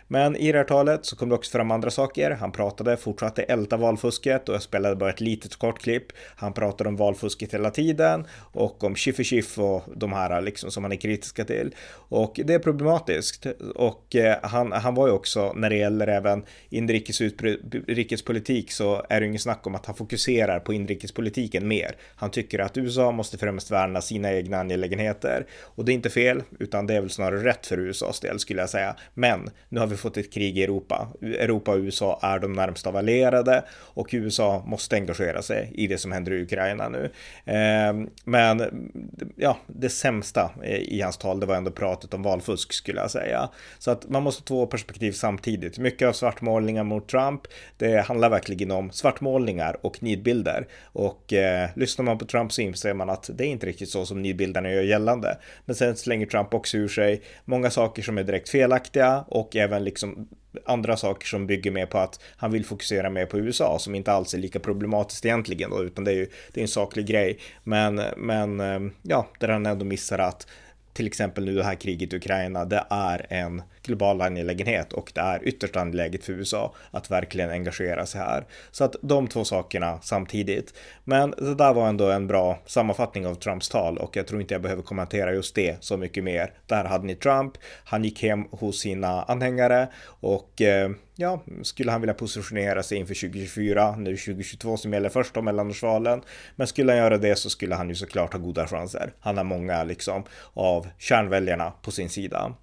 Men 0.07 0.35
i 0.35 0.51
det 0.51 0.57
här 0.57 0.65
talet 0.65 1.05
så 1.05 1.15
kom 1.15 1.29
det 1.29 1.35
också 1.35 1.51
fram 1.51 1.71
andra 1.71 1.91
saker. 1.91 2.31
Han 2.31 2.51
pratade, 2.51 2.97
fortsatte 2.97 3.43
älta 3.43 3.77
valfusket 3.77 4.49
och 4.49 4.55
jag 4.55 4.61
spelade 4.61 4.95
bara 4.95 5.09
ett 5.09 5.21
litet 5.21 5.55
kort 5.55 5.79
klipp. 5.79 6.05
Han 6.35 6.53
pratade 6.53 6.89
om 6.89 6.95
valfusket 6.95 7.53
hela 7.53 7.71
tiden 7.71 8.27
och 8.37 8.83
om 8.83 8.95
Schiffer 8.95 9.63
och 9.63 9.83
de 9.95 10.13
här 10.13 10.41
liksom 10.41 10.71
som 10.71 10.83
han 10.83 10.91
är 10.91 10.95
kritiska 10.95 11.45
till. 11.45 11.75
Och 11.91 12.39
det 12.45 12.53
är 12.53 12.59
problematiskt 12.59 13.45
och 13.75 14.15
eh, 14.15 14.37
han, 14.43 14.71
han 14.71 14.95
var 14.95 15.07
ju 15.07 15.13
också 15.13 15.53
när 15.53 15.69
det 15.69 15.75
gäller 15.75 16.07
även 16.07 16.45
inrikes 16.69 17.21
utrikespolitik 17.21 18.71
så 18.71 19.05
är 19.09 19.19
det 19.19 19.23
ju 19.23 19.29
ingen 19.29 19.39
snack 19.39 19.52
om 19.61 19.75
att 19.75 19.85
han 19.85 19.95
fokuserar 19.95 20.59
på 20.59 20.73
inrikespolitiken 20.73 21.67
mer. 21.67 21.95
Han 22.15 22.31
tycker 22.31 22.59
att 22.59 22.77
USA 22.77 23.11
måste 23.11 23.37
främst 23.37 23.71
värna 23.71 24.01
sina 24.01 24.33
egna 24.33 24.57
angelägenheter 24.57 25.45
och 25.61 25.85
det 25.85 25.91
är 25.91 25.93
inte 25.93 26.09
fel 26.09 26.43
utan 26.59 26.87
det 26.87 26.93
är 26.93 27.01
väl 27.01 27.09
snarare 27.09 27.43
rätt 27.43 27.67
för 27.67 27.79
USAs 27.79 28.19
del 28.19 28.39
skulle 28.39 28.61
jag 28.61 28.69
säga. 28.69 28.95
Men 29.13 29.49
nu 29.69 29.79
har 29.79 29.87
vi 29.87 29.97
fått 29.97 30.17
ett 30.17 30.33
krig 30.33 30.57
i 30.57 30.63
Europa. 30.63 31.07
Europa 31.21 31.71
och 31.71 31.77
USA 31.77 32.19
är 32.21 32.39
de 32.39 32.53
närmsta 32.53 32.89
av 32.89 32.95
allierade 32.95 33.63
och 33.71 34.09
USA 34.11 34.63
måste 34.67 34.95
engagera 34.95 35.41
sig 35.41 35.71
i 35.73 35.87
det 35.87 35.97
som 35.97 36.11
händer 36.11 36.31
i 36.31 36.43
Ukraina 36.43 36.89
nu. 36.89 37.11
Ehm, 37.45 38.09
men 38.23 38.89
ja, 39.35 39.57
det 39.67 39.89
sämsta 39.89 40.51
i 40.65 41.01
hans 41.01 41.17
tal, 41.17 41.39
det 41.39 41.45
var 41.45 41.55
ändå 41.55 41.71
pratet 41.71 42.13
om 42.13 42.23
valfusk 42.23 42.73
skulle 42.73 43.01
jag 43.01 43.11
säga. 43.11 43.49
Så 43.79 43.91
att 43.91 44.09
man 44.09 44.23
måste 44.23 44.41
ha 44.41 44.45
två 44.47 44.67
perspektiv 44.67 45.11
samtidigt. 45.11 45.77
Mycket 45.77 46.07
av 46.07 46.13
svartmålningar 46.13 46.83
mot 46.83 47.07
Trump, 47.07 47.41
det 47.77 48.01
handlar 48.01 48.29
verkligen 48.29 48.71
om 48.71 48.91
svartmålning 48.91 49.42
svartmålningar 49.43 49.77
och 49.81 50.03
nidbilder. 50.03 50.67
Och 50.93 51.33
eh, 51.33 51.69
lyssnar 51.75 52.05
man 52.05 52.17
på 52.17 52.25
Trump 52.25 52.51
så 52.51 52.61
inser 52.61 52.93
man 52.93 53.09
att 53.09 53.29
det 53.33 53.45
är 53.45 53.47
inte 53.47 53.65
riktigt 53.65 53.89
så 53.89 54.05
som 54.05 54.21
nidbilderna 54.21 54.71
gör 54.71 54.83
gällande. 54.83 55.37
Men 55.65 55.75
sen 55.75 55.95
slänger 55.95 56.25
Trump 56.25 56.53
också 56.53 56.77
ur 56.77 56.87
sig 56.87 57.21
många 57.45 57.69
saker 57.69 58.03
som 58.03 58.17
är 58.17 58.23
direkt 58.23 58.49
felaktiga 58.49 59.25
och 59.27 59.55
även 59.55 59.83
liksom 59.83 60.27
andra 60.65 60.97
saker 60.97 61.27
som 61.27 61.47
bygger 61.47 61.71
mer 61.71 61.85
på 61.85 61.97
att 61.97 62.19
han 62.37 62.51
vill 62.51 62.65
fokusera 62.65 63.09
mer 63.09 63.25
på 63.25 63.39
USA 63.39 63.79
som 63.79 63.95
inte 63.95 64.11
alls 64.11 64.33
är 64.33 64.37
lika 64.37 64.59
problematiskt 64.59 65.25
egentligen 65.25 65.69
då, 65.69 65.83
utan 65.83 66.03
det 66.03 66.11
är 66.11 66.15
ju 66.15 66.27
det 66.53 66.59
är 66.59 66.61
en 66.61 66.67
saklig 66.67 67.05
grej. 67.05 67.39
Men, 67.63 68.01
men 68.17 68.59
eh, 68.59 68.79
ja, 69.01 69.27
där 69.39 69.49
han 69.49 69.65
ändå 69.65 69.85
missar 69.85 70.19
att 70.19 70.47
till 70.93 71.07
exempel 71.07 71.45
nu 71.45 71.55
det 71.55 71.63
här 71.63 71.75
kriget 71.75 72.13
i 72.13 72.15
Ukraina, 72.15 72.65
det 72.65 72.83
är 72.89 73.25
en 73.29 73.61
global 73.83 74.21
angelägenhet 74.21 74.93
och 74.93 75.11
det 75.15 75.21
är 75.21 75.47
ytterst 75.47 75.75
angeläget 75.75 76.25
för 76.25 76.33
USA 76.33 76.75
att 76.91 77.11
verkligen 77.11 77.49
engagera 77.49 78.05
sig 78.05 78.21
här. 78.21 78.45
Så 78.71 78.83
att 78.83 78.95
de 79.01 79.27
två 79.27 79.43
sakerna 79.43 79.99
samtidigt. 80.01 80.73
Men 81.03 81.31
det 81.31 81.55
där 81.55 81.73
var 81.73 81.87
ändå 81.87 82.11
en 82.11 82.27
bra 82.27 82.59
sammanfattning 82.65 83.27
av 83.27 83.35
Trumps 83.35 83.69
tal 83.69 83.97
och 83.97 84.17
jag 84.17 84.27
tror 84.27 84.41
inte 84.41 84.53
jag 84.53 84.61
behöver 84.61 84.83
kommentera 84.83 85.33
just 85.33 85.55
det 85.55 85.77
så 85.79 85.97
mycket 85.97 86.23
mer. 86.23 86.53
Där 86.67 86.85
hade 86.85 87.05
ni 87.05 87.15
Trump, 87.15 87.53
han 87.83 88.03
gick 88.03 88.23
hem 88.23 88.43
hos 88.51 88.79
sina 88.79 89.23
anhängare 89.23 89.87
och 90.05 90.61
eh, 90.61 90.89
ja, 91.15 91.43
skulle 91.61 91.91
han 91.91 92.01
vilja 92.01 92.13
positionera 92.13 92.83
sig 92.83 92.97
inför 92.97 93.13
2024, 93.13 93.95
nu 93.95 94.17
2022 94.17 94.77
som 94.77 94.93
gäller 94.93 95.09
först 95.09 95.37
om 95.37 95.45
mellanårsvalen. 95.45 96.21
Men 96.55 96.67
skulle 96.67 96.91
han 96.91 96.99
göra 96.99 97.17
det 97.17 97.35
så 97.35 97.49
skulle 97.49 97.75
han 97.75 97.89
ju 97.89 97.95
såklart 97.95 98.33
ha 98.33 98.39
goda 98.39 98.67
chanser. 98.67 99.13
Han 99.19 99.37
har 99.37 99.43
många 99.43 99.83
liksom 99.83 100.23
av 100.53 100.87
kärnväljarna 100.97 101.73
på 101.81 101.91
sin 101.91 102.09
sida. 102.09 102.53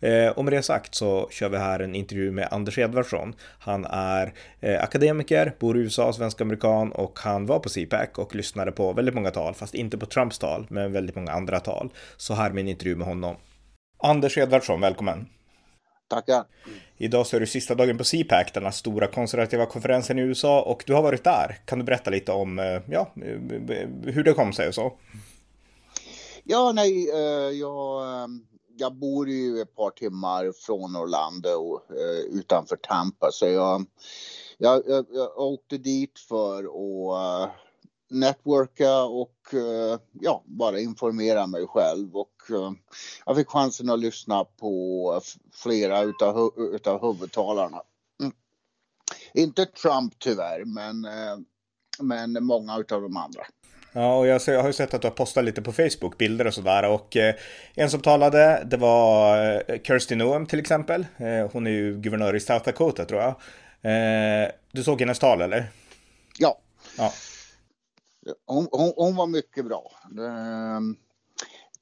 Eh, 0.00 0.28
och 0.28 0.44
med 0.44 0.52
det 0.52 0.62
sagt 0.62 0.94
så 0.94 1.28
kör 1.30 1.48
vi 1.48 1.58
här 1.58 1.80
en 1.80 1.94
intervju 1.94 2.30
med 2.30 2.48
Anders 2.50 2.78
Edvardsson. 2.78 3.34
Han 3.58 3.84
är 3.84 4.32
eh, 4.60 4.82
akademiker, 4.82 5.54
bor 5.58 5.78
i 5.78 5.80
USA, 5.80 6.12
svensk-amerikan 6.12 6.92
och 6.92 7.18
han 7.18 7.46
var 7.46 7.58
på 7.58 7.68
CPAC 7.68 8.08
och 8.14 8.34
lyssnade 8.34 8.72
på 8.72 8.92
väldigt 8.92 9.14
många 9.14 9.30
tal, 9.30 9.54
fast 9.54 9.74
inte 9.74 9.98
på 9.98 10.06
Trumps 10.06 10.38
tal, 10.38 10.66
men 10.70 10.92
väldigt 10.92 11.16
många 11.16 11.32
andra 11.32 11.60
tal. 11.60 11.92
Så 12.16 12.34
här 12.34 12.50
min 12.50 12.68
intervju 12.68 12.96
med 12.96 13.06
honom. 13.06 13.36
Anders 13.98 14.38
Edvardsson, 14.38 14.80
välkommen! 14.80 15.41
Tackar! 16.12 16.44
Idag 16.96 17.26
så 17.26 17.36
är 17.36 17.40
det 17.40 17.46
sista 17.46 17.74
dagen 17.74 17.98
på 17.98 18.04
CPAC, 18.04 18.52
den 18.54 18.64
här 18.64 18.70
stora 18.70 19.06
konservativa 19.06 19.66
konferensen 19.66 20.18
i 20.18 20.22
USA 20.22 20.62
och 20.62 20.84
du 20.86 20.94
har 20.94 21.02
varit 21.02 21.24
där. 21.24 21.58
Kan 21.64 21.78
du 21.78 21.84
berätta 21.84 22.10
lite 22.10 22.32
om 22.32 22.58
eh, 22.58 22.80
ja, 22.90 23.12
hur 24.04 24.24
det 24.24 24.32
kom 24.32 24.52
sig 24.52 24.68
och 24.68 24.74
så? 24.74 24.92
Ja, 26.44 26.72
nej, 26.72 27.10
eh, 27.10 27.50
jag 27.58 28.02
jag 28.76 28.94
bor 28.94 29.28
ju 29.28 29.60
ett 29.60 29.76
par 29.76 29.90
timmar 29.90 30.52
från 30.66 30.96
Orlando 30.96 31.80
eh, 31.90 32.38
utanför 32.38 32.76
Tampa 32.76 33.30
så 33.32 33.46
jag, 33.46 33.84
jag, 34.58 34.82
jag, 34.86 35.06
jag 35.12 35.38
åkte 35.38 35.78
dit 35.78 36.18
för 36.18 36.58
att 36.58 37.50
networka 38.12 39.02
och 39.02 39.36
uh, 39.54 39.98
ja, 40.12 40.42
bara 40.46 40.80
informera 40.80 41.46
mig 41.46 41.66
själv 41.66 42.16
och 42.16 42.32
uh, 42.50 42.72
jag 43.26 43.36
fick 43.36 43.48
chansen 43.48 43.90
att 43.90 43.98
lyssna 43.98 44.44
på 44.44 45.20
flera 45.52 46.02
utav, 46.02 46.52
utav 46.74 47.00
huvudtalarna. 47.00 47.82
Mm. 48.20 48.32
Inte 49.34 49.66
Trump 49.66 50.14
tyvärr, 50.18 50.64
men, 50.64 51.06
men 52.00 52.44
många 52.44 52.78
utav 52.78 53.02
de 53.02 53.16
andra. 53.16 53.42
Ja, 53.94 54.16
och 54.16 54.26
jag, 54.26 54.40
har 54.62 54.66
ju 54.66 54.72
sett 54.72 54.94
att 54.94 55.02
du 55.02 55.06
har 55.06 55.14
postat 55.14 55.44
lite 55.44 55.62
på 55.62 55.72
Facebook, 55.72 56.18
bilder 56.18 56.46
och 56.46 56.54
sådär. 56.54 56.88
Och 56.88 57.16
eh, 57.16 57.34
en 57.74 57.90
som 57.90 58.00
talade, 58.00 58.62
det 58.66 58.76
var 58.76 59.38
eh, 59.68 59.78
Kirsty 59.82 60.14
Noem 60.14 60.46
till 60.46 60.58
exempel. 60.58 61.06
Eh, 61.16 61.50
hon 61.52 61.66
är 61.66 61.70
ju 61.70 62.00
guvernör 62.00 62.36
i 62.36 62.40
South 62.40 62.64
Dakota 62.64 63.04
tror 63.04 63.20
jag. 63.20 63.34
Eh, 63.82 64.48
du 64.72 64.84
såg 64.84 65.00
hennes 65.00 65.18
tal 65.18 65.40
eller? 65.40 65.66
Ja. 66.38 66.58
ja. 66.98 67.12
Hon, 68.46 68.68
hon, 68.70 68.92
hon 68.96 69.16
var 69.16 69.26
mycket 69.26 69.64
bra. 69.64 69.92
Ehm, 70.18 70.96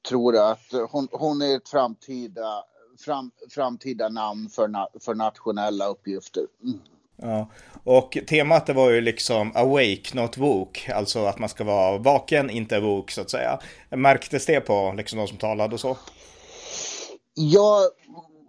tror 0.09 0.37
att 0.37 0.73
hon, 0.89 1.07
hon 1.11 1.41
är 1.41 1.55
ett 1.57 1.69
framtida, 1.69 2.63
fram, 3.05 3.31
framtida 3.49 4.09
namn 4.09 4.49
för, 4.49 4.67
na, 4.67 4.87
för 4.99 5.15
nationella 5.15 5.87
uppgifter. 5.87 6.43
Mm. 6.63 6.79
Ja. 7.15 7.47
Och 7.83 8.17
temat 8.27 8.65
det 8.65 8.73
var 8.73 8.89
ju 8.89 9.01
liksom 9.01 9.51
awake, 9.55 10.09
not 10.13 10.37
woke. 10.37 10.93
Alltså 10.93 11.25
att 11.25 11.39
man 11.39 11.49
ska 11.49 11.63
vara 11.63 11.97
vaken, 11.97 12.49
inte 12.49 12.79
woke 12.79 13.13
så 13.13 13.21
att 13.21 13.29
säga. 13.29 13.59
Märktes 13.89 14.45
det 14.45 14.61
på 14.61 14.93
liksom 14.97 15.19
de 15.19 15.27
som 15.27 15.37
talade 15.37 15.73
och 15.73 15.79
så? 15.79 15.97
Ja, 17.33 17.89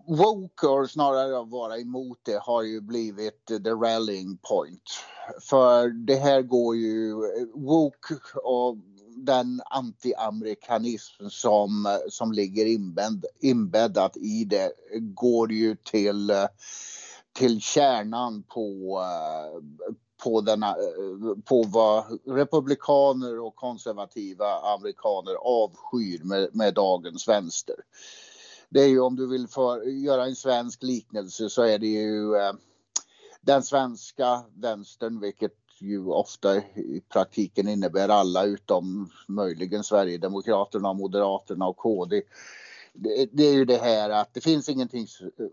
woke, 0.06 0.66
och 0.66 0.90
snarare 0.90 1.40
att 1.40 1.50
vara 1.50 1.78
emot 1.78 2.18
det, 2.23 2.38
har 2.42 2.62
ju 2.62 2.80
blivit 2.80 3.47
the 3.47 3.71
rallying 3.71 4.37
point. 4.37 4.90
För 5.40 5.88
det 5.88 6.16
här 6.16 6.42
går 6.42 6.76
ju, 6.76 7.14
woke 7.54 8.14
och 8.44 8.76
den 9.16 9.62
anti-amerikanism 9.71 11.28
som, 11.28 11.99
som 12.09 12.32
ligger 12.32 12.66
inbädd, 12.66 13.25
inbäddat 13.40 14.16
i 14.16 14.44
det 14.44 14.73
går 15.14 15.52
ju 15.52 15.76
till 15.76 16.32
till 17.32 17.61
kärnan 17.61 18.42
på, 18.42 19.00
på, 20.25 20.40
denna, 20.40 20.76
på 21.44 21.62
vad 21.62 22.21
republikaner 22.26 23.40
och 23.40 23.56
konservativa 23.56 24.47
amerikaner 24.75 25.35
avskyr 25.35 26.25
med, 26.25 26.49
med 26.52 26.75
dagens 26.75 27.28
vänster. 27.28 27.76
Det 28.73 28.81
är 28.81 28.88
ju 28.88 29.00
om 29.00 29.17
du 29.17 29.29
vill 29.29 29.49
för, 29.49 29.83
göra 29.83 30.26
en 30.26 30.37
svensk 30.37 30.83
liknelse 30.83 31.50
så 31.50 31.62
är 31.62 31.79
det 31.79 31.87
ju 31.87 32.37
eh, 32.37 32.52
den 33.41 33.62
svenska 33.62 34.43
vänstern, 34.55 35.21
vilket 35.21 35.52
ju 35.81 36.07
ofta 36.07 36.57
i 36.57 37.02
praktiken 37.12 37.69
innebär 37.69 38.09
alla 38.09 38.45
utom 38.45 39.11
möjligen 39.29 39.85
Sverigedemokraterna, 39.85 40.93
Moderaterna 40.93 41.67
och 41.67 41.76
KD 41.76 42.23
det, 42.95 43.45
är 43.45 43.52
ju 43.52 43.64
det 43.64 43.76
här 43.76 44.11
att 44.11 44.35
det 44.35 44.41
finns 44.41 44.69
ingenting 44.69 45.07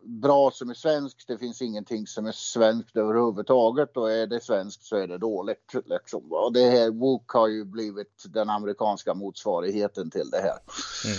bra 0.04 0.52
som 0.52 0.70
är 0.70 0.74
svenskt, 0.74 1.28
det 1.28 1.38
finns 1.38 1.62
ingenting 1.62 2.08
som 2.08 2.26
är 2.26 2.32
svenskt 2.32 2.98
överhuvudtaget 2.98 3.98
och 3.98 4.12
är 4.12 4.28
det 4.28 4.44
svenskt 4.44 4.84
så 4.84 4.96
är 4.96 5.08
det 5.08 5.18
dåligt. 5.18 5.74
Liksom. 5.86 6.32
Och 6.32 6.54
det 6.54 6.70
här 6.70 6.92
WOK 6.92 7.32
har 7.32 7.48
ju 7.48 7.66
blivit 7.66 8.24
den 8.26 8.50
amerikanska 8.50 9.14
motsvarigheten 9.14 10.10
till 10.10 10.30
det 10.30 10.38
här. 10.38 10.60
Mm. 11.06 11.18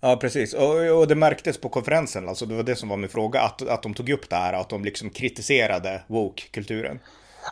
Ja, 0.00 0.16
precis. 0.16 0.54
Och, 0.54 0.98
och, 0.98 1.08
det 1.08 1.14
märktes 1.14 1.58
på 1.58 1.68
konferensen, 1.68 2.28
alltså 2.28 2.46
det 2.46 2.54
var 2.54 2.62
det 2.62 2.76
som 2.76 2.88
var 2.88 2.96
min 2.96 3.08
fråga, 3.08 3.40
att, 3.40 3.68
att 3.68 3.82
de 3.82 3.94
tog 3.94 4.10
upp 4.10 4.30
det 4.30 4.36
här, 4.36 4.52
att 4.52 4.68
de 4.68 4.84
liksom 4.84 5.10
kritiserade 5.10 6.02
woke-kulturen. 6.06 6.98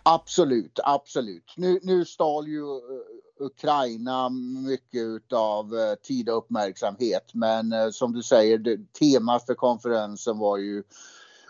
Absolut, 0.02 0.78
absolut. 0.84 1.54
Nu, 1.56 1.80
nu 1.82 2.04
stal 2.04 2.48
ju 2.48 2.60
eh, 2.60 3.44
Ukraina 3.46 4.28
mycket 4.68 5.32
av 5.32 5.78
eh, 5.78 5.94
tid 5.94 6.28
och 6.28 6.38
uppmärksamhet. 6.38 7.30
Men 7.34 7.72
eh, 7.72 7.90
som 7.90 8.12
du 8.12 8.22
säger, 8.22 8.58
det, 8.58 8.92
temat 8.92 9.46
för 9.46 9.54
konferensen 9.54 10.38
var 10.38 10.58
ju 10.58 10.82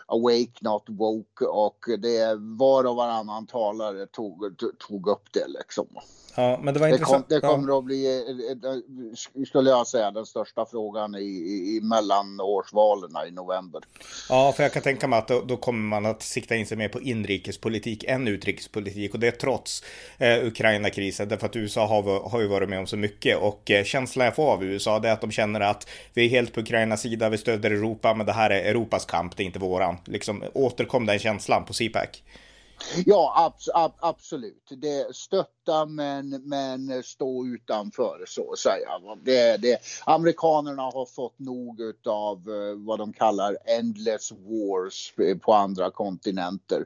Awake 0.07 0.59
Not 0.61 0.83
Woke 0.87 1.45
och 1.45 1.85
det 1.99 2.35
var 2.39 2.83
och 2.83 2.95
varannan 2.95 3.47
talare 3.47 4.07
tog, 4.07 4.55
tog 4.87 5.07
upp 5.07 5.33
det 5.33 5.47
liksom. 5.47 5.87
Ja, 6.39 6.59
men 6.61 6.73
det 6.73 6.79
var 6.79 6.87
intressant. 6.87 7.29
Det, 7.29 7.39
kom, 7.39 7.49
det 7.49 7.55
kommer 7.55 7.77
att 7.77 7.83
bli, 7.83 8.23
skulle 9.47 9.69
jag 9.69 9.87
säga, 9.87 10.11
den 10.11 10.25
största 10.25 10.65
frågan 10.65 11.15
i, 11.15 11.19
i 11.75 11.79
mellanårsvalen 11.83 13.11
i 13.27 13.31
november. 13.31 13.81
Ja, 14.29 14.53
för 14.55 14.63
jag 14.63 14.73
kan 14.73 14.83
tänka 14.83 15.07
mig 15.07 15.19
att 15.19 15.27
då, 15.27 15.41
då, 15.41 15.57
kommer 15.57 15.79
man 15.79 16.05
att 16.05 16.21
sikta 16.21 16.55
in 16.55 16.65
sig 16.65 16.77
mer 16.77 16.89
på 16.89 17.01
inrikespolitik 17.01 18.03
än 18.03 18.27
utrikespolitik 18.27 19.13
och 19.13 19.19
det 19.19 19.31
trots 19.31 19.83
eh, 20.17 20.45
Ukraina-krisen 20.45 21.29
därför 21.29 21.45
att 21.45 21.55
USA 21.55 21.85
har, 21.85 22.29
har 22.29 22.41
ju 22.41 22.47
varit 22.47 22.69
med 22.69 22.79
om 22.79 22.87
så 22.87 22.97
mycket 22.97 23.37
och 23.37 23.71
eh, 23.71 23.83
känslan 23.83 24.25
jag 24.25 24.35
får 24.35 24.51
av 24.51 24.63
USA 24.63 24.99
det 24.99 25.09
är 25.09 25.13
att 25.13 25.21
de 25.21 25.31
känner 25.31 25.59
att 25.59 25.89
vi 26.13 26.25
är 26.25 26.29
helt 26.29 26.53
på 26.53 26.59
Ukrainas 26.59 27.01
sida, 27.01 27.29
vi 27.29 27.37
stöder 27.37 27.71
Europa, 27.71 28.13
men 28.13 28.25
det 28.25 28.33
här 28.33 28.49
är 28.49 28.69
Europas 28.69 29.05
kamp, 29.05 29.37
det 29.37 29.43
är 29.43 29.45
inte 29.45 29.59
våran. 29.59 29.96
Liksom 30.05 30.43
återkom 30.53 31.05
den 31.05 31.19
känslan 31.19 31.65
på 31.65 31.73
CPAC. 31.73 32.09
Ja, 33.05 33.33
abs 33.35 33.69
ab 33.73 33.91
absolut. 33.99 34.69
Det 34.69 35.15
stötta 35.15 35.85
men, 35.85 36.29
men 36.29 37.03
stå 37.03 37.45
utanför 37.45 38.23
så 38.27 38.51
att 38.51 38.59
säga. 38.59 38.89
Det, 39.23 39.57
det, 39.57 39.79
amerikanerna 40.05 40.81
har 40.81 41.05
fått 41.05 41.39
nog 41.39 41.81
av 42.07 42.37
eh, 42.37 42.75
vad 42.75 42.99
de 42.99 43.13
kallar 43.13 43.57
endless 43.79 44.31
wars 44.31 45.13
på 45.41 45.53
andra 45.53 45.91
kontinenter. 45.91 46.85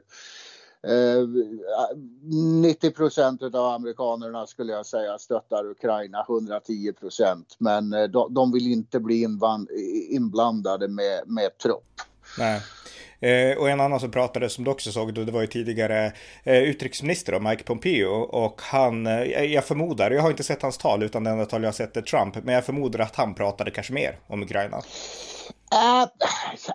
90 2.62 2.86
eh, 2.86 2.92
procent 2.92 3.42
av 3.42 3.66
amerikanerna 3.66 4.46
skulle 4.46 4.72
jag 4.72 4.86
säga 4.86 5.18
stöttar 5.18 5.70
Ukraina, 5.70 6.26
110 6.28 6.92
procent. 6.92 7.56
Men 7.58 7.92
eh, 7.92 8.04
de, 8.04 8.34
de 8.34 8.52
vill 8.52 8.66
inte 8.66 9.00
bli 9.00 9.26
inblandade 10.10 10.88
med, 10.88 11.22
med 11.26 11.58
trupp. 11.58 12.00
Nej. 12.38 12.60
Eh, 13.22 13.58
och 13.58 13.70
en 13.70 13.80
annan 13.80 14.00
som 14.00 14.10
pratade 14.10 14.48
som 14.48 14.64
du 14.64 14.70
också 14.70 14.92
såg, 14.92 15.14
då, 15.14 15.24
det 15.24 15.32
var 15.32 15.40
ju 15.40 15.46
tidigare 15.46 16.12
eh, 16.44 16.62
utrikesminister 16.62 17.40
Mike 17.40 17.64
Pompeo 17.64 18.10
och 18.12 18.60
han, 18.62 19.06
eh, 19.06 19.44
jag 19.44 19.64
förmodar, 19.64 20.10
jag 20.10 20.22
har 20.22 20.30
inte 20.30 20.42
sett 20.42 20.62
hans 20.62 20.78
tal 20.78 21.02
utan 21.02 21.24
det 21.24 21.30
enda 21.30 21.46
tal 21.46 21.62
jag 21.62 21.68
har 21.68 21.72
sett 21.72 21.96
är 21.96 22.02
Trump, 22.02 22.44
men 22.44 22.54
jag 22.54 22.64
förmodar 22.64 23.00
att 23.00 23.16
han 23.16 23.34
pratade 23.34 23.70
kanske 23.70 23.92
mer 23.92 24.18
om 24.26 24.42
Ukraina. 24.42 24.76
Uh, 24.76 26.08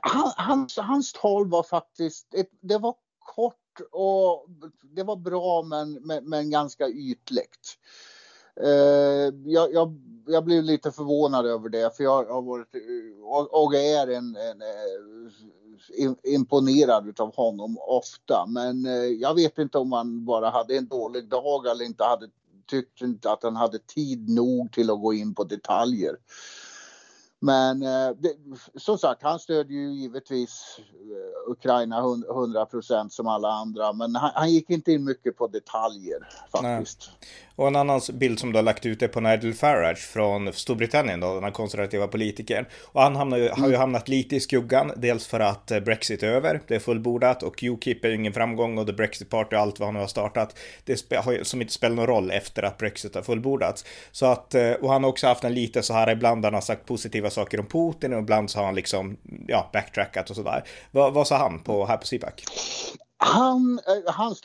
han, 0.01 0.31
hans, 0.35 0.77
hans 0.77 1.13
tal 1.13 1.49
var 1.49 1.63
faktiskt, 1.63 2.27
det 2.61 2.77
var 2.77 2.95
kort 3.19 3.53
och 3.91 4.45
det 4.95 5.03
var 5.03 5.15
bra 5.15 5.63
men, 5.63 5.93
men, 5.93 6.29
men 6.29 6.49
ganska 6.49 6.87
ytligt. 6.87 7.77
Uh, 8.63 9.33
jag, 9.45 9.73
jag, 9.73 9.99
jag, 10.27 10.43
blev 10.43 10.63
lite 10.63 10.91
förvånad 10.91 11.45
över 11.45 11.69
det 11.69 11.97
för 11.97 12.03
jag 12.03 12.23
har 12.23 12.41
varit 12.41 12.75
eh, 12.75 13.23
och, 13.23 13.63
och 13.63 13.75
är 13.75 14.07
en, 14.07 14.35
en, 14.35 14.61
imponerad 16.23 17.19
av 17.19 17.35
honom 17.35 17.77
ofta. 17.87 18.45
Men 18.47 18.85
eh, 18.85 18.91
jag 18.93 19.35
vet 19.35 19.57
inte 19.57 19.77
om 19.77 19.91
han 19.91 20.25
bara 20.25 20.49
hade 20.49 20.77
en 20.77 20.87
dålig 20.87 21.29
dag 21.29 21.67
eller 21.67 21.85
inte 21.85 22.03
hade 22.03 22.29
tyckte 22.67 23.05
inte 23.05 23.31
att 23.31 23.43
han 23.43 23.55
hade 23.55 23.79
tid 23.79 24.29
nog 24.29 24.71
till 24.71 24.89
att 24.89 25.01
gå 25.01 25.13
in 25.13 25.35
på 25.35 25.43
detaljer. 25.43 26.17
Men 27.39 27.81
eh, 27.83 28.09
det, 28.19 28.35
som 28.75 28.97
sagt, 28.97 29.23
han 29.23 29.39
stödjer 29.39 29.79
ju 29.79 29.93
givetvis 29.93 30.79
eh, 30.79 31.51
Ukraina 31.51 31.99
100 32.29 32.65
procent 32.65 33.13
som 33.13 33.27
alla 33.27 33.51
andra. 33.51 33.93
Men 33.93 34.15
han, 34.15 34.31
han, 34.33 34.51
gick 34.51 34.69
inte 34.69 34.91
in 34.91 35.03
mycket 35.03 35.37
på 35.37 35.47
detaljer 35.47 36.27
faktiskt. 36.51 37.09
Nej. 37.21 37.29
Och 37.57 37.67
en 37.67 37.75
annan 37.75 38.01
bild 38.13 38.39
som 38.39 38.51
du 38.51 38.57
har 38.57 38.63
lagt 38.63 38.85
ut 38.85 39.01
är 39.01 39.07
på 39.07 39.19
Nigel 39.19 39.53
Farage 39.53 39.97
från 39.97 40.53
Storbritannien, 40.53 41.19
då, 41.19 41.33
den 41.33 41.43
här 41.43 41.51
konservativa 41.51 42.07
politikern. 42.07 42.65
Och 42.83 43.01
han 43.01 43.15
hamnar, 43.15 43.37
mm. 43.37 43.61
har 43.61 43.69
ju 43.69 43.75
hamnat 43.75 44.07
lite 44.07 44.35
i 44.35 44.39
skuggan, 44.39 44.91
dels 44.97 45.27
för 45.27 45.39
att 45.39 45.71
eh, 45.71 45.79
Brexit 45.79 46.23
är 46.23 46.27
över, 46.27 46.61
det 46.67 46.75
är 46.75 46.79
fullbordat 46.79 47.43
och 47.43 47.63
Ukip 47.63 48.05
är 48.05 48.09
ju 48.09 48.15
ingen 48.15 48.33
framgång 48.33 48.77
och 48.77 48.87
The 48.87 48.93
Brexit 48.93 49.29
Party 49.29 49.55
och 49.55 49.61
allt 49.61 49.79
vad 49.79 49.87
han 49.87 49.93
nu 49.93 49.99
har 49.99 50.07
startat, 50.07 50.59
det 50.85 51.15
har, 51.15 51.43
som 51.43 51.61
inte 51.61 51.73
spelar 51.73 51.95
någon 51.95 52.07
roll 52.07 52.31
efter 52.31 52.63
att 52.63 52.77
Brexit 52.77 53.15
har 53.15 53.21
fullbordats. 53.21 53.85
Så 54.11 54.25
att, 54.25 54.55
och 54.81 54.91
han 54.91 55.03
har 55.03 55.09
också 55.09 55.27
haft 55.27 55.43
en 55.43 55.53
lite 55.53 55.83
så 55.83 55.93
här, 55.93 56.11
ibland 56.11 56.45
han 56.45 56.53
har 56.53 56.61
sagt 56.61 56.85
positiva 56.85 57.29
saker 57.29 57.59
om 57.59 57.65
Putin 57.65 58.13
och 58.13 58.19
ibland 58.19 58.49
så 58.49 58.59
har 58.59 58.65
han 58.65 58.75
liksom, 58.75 59.17
ja, 59.47 59.69
backtrackat 59.73 60.29
och 60.29 60.35
sådär. 60.35 60.63
Vad, 60.91 61.13
vad 61.13 61.27
sa 61.27 61.37
han 61.37 61.59
på, 61.59 61.85
här 61.85 61.97
på 61.97 62.05
CPAC? 62.05 62.33
Han, 63.19 63.79
eh, 63.87 64.13
han 64.13 64.35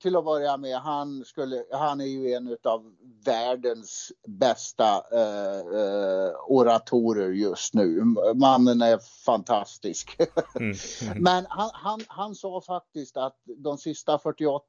till 0.00 0.16
att 0.16 0.24
börja 0.24 0.56
med, 0.56 0.78
han, 0.78 1.24
skulle, 1.24 1.64
han 1.72 2.00
är 2.00 2.04
ju 2.04 2.32
en 2.32 2.56
av 2.64 2.92
världens 3.24 4.12
bästa 4.26 5.04
uh, 5.12 5.66
uh, 5.74 6.32
oratorer 6.48 7.30
just 7.30 7.74
nu. 7.74 8.02
Mannen 8.34 8.82
är 8.82 8.98
fantastisk. 9.24 10.16
Mm. 10.56 10.74
Mm. 11.02 11.22
Men 11.22 11.46
han, 11.48 11.70
han, 11.72 12.00
han 12.08 12.34
sa 12.34 12.60
faktiskt 12.60 13.16
att 13.16 13.36
de 13.44 13.78
sista 13.78 14.18
48 14.18 14.62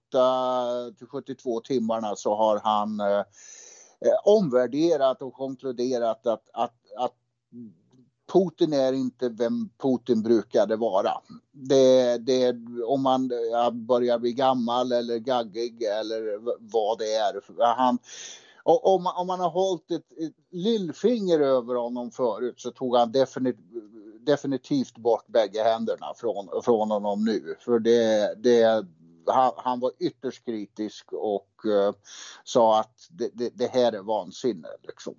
till 0.98 1.08
72 1.08 1.60
timmarna 1.60 2.16
så 2.16 2.36
har 2.36 2.62
han 2.64 3.02
uh, 3.02 3.24
omvärderat 4.24 5.22
och 5.22 5.34
konkluderat 5.34 6.28
att, 6.28 6.50
att, 6.54 6.74
att 6.98 7.14
Putin 8.34 8.74
är 8.74 8.94
inte 8.94 9.30
vem 9.30 9.70
Putin 9.78 10.24
brukade 10.24 10.76
vara. 10.76 11.12
Det, 11.52 12.18
det, 12.18 12.56
om 12.86 13.02
man 13.02 13.28
börjar 13.74 14.20
bli 14.20 14.34
gammal 14.34 14.92
eller 14.92 15.18
gaggig 15.18 15.84
eller 15.84 16.40
vad 16.60 16.98
det 16.98 17.14
är. 17.14 17.42
Han, 17.76 17.98
om, 18.64 19.04
man, 19.04 19.14
om 19.18 19.28
man 19.28 19.40
har 19.40 19.50
hållit 19.50 19.92
ett, 19.92 20.12
ett 20.18 20.34
lillfinger 20.52 21.40
över 21.40 21.76
honom 21.76 22.12
förut 22.12 22.56
så 22.58 22.72
tog 22.72 22.96
han 22.96 23.12
definitivt, 23.12 23.66
definitivt 24.22 24.98
bort 24.98 25.28
bägge 25.28 25.64
händerna 25.64 26.14
från, 26.16 26.50
från 26.64 26.92
honom 26.92 27.26
nu. 27.26 27.56
För 27.60 27.80
det, 27.80 28.34
det, 28.44 28.86
han, 29.28 29.52
han, 29.58 29.80
var 29.80 29.92
ytterst 30.00 30.46
kritisk 30.46 31.14
och 31.14 31.50
uh, 31.66 31.92
sa 32.44 32.80
att 32.80 33.08
det, 33.10 33.30
det, 33.34 33.50
det, 33.54 33.68
här 33.68 33.92
är 33.92 34.02
vansinne. 34.02 34.68
Liksom. 34.84 35.16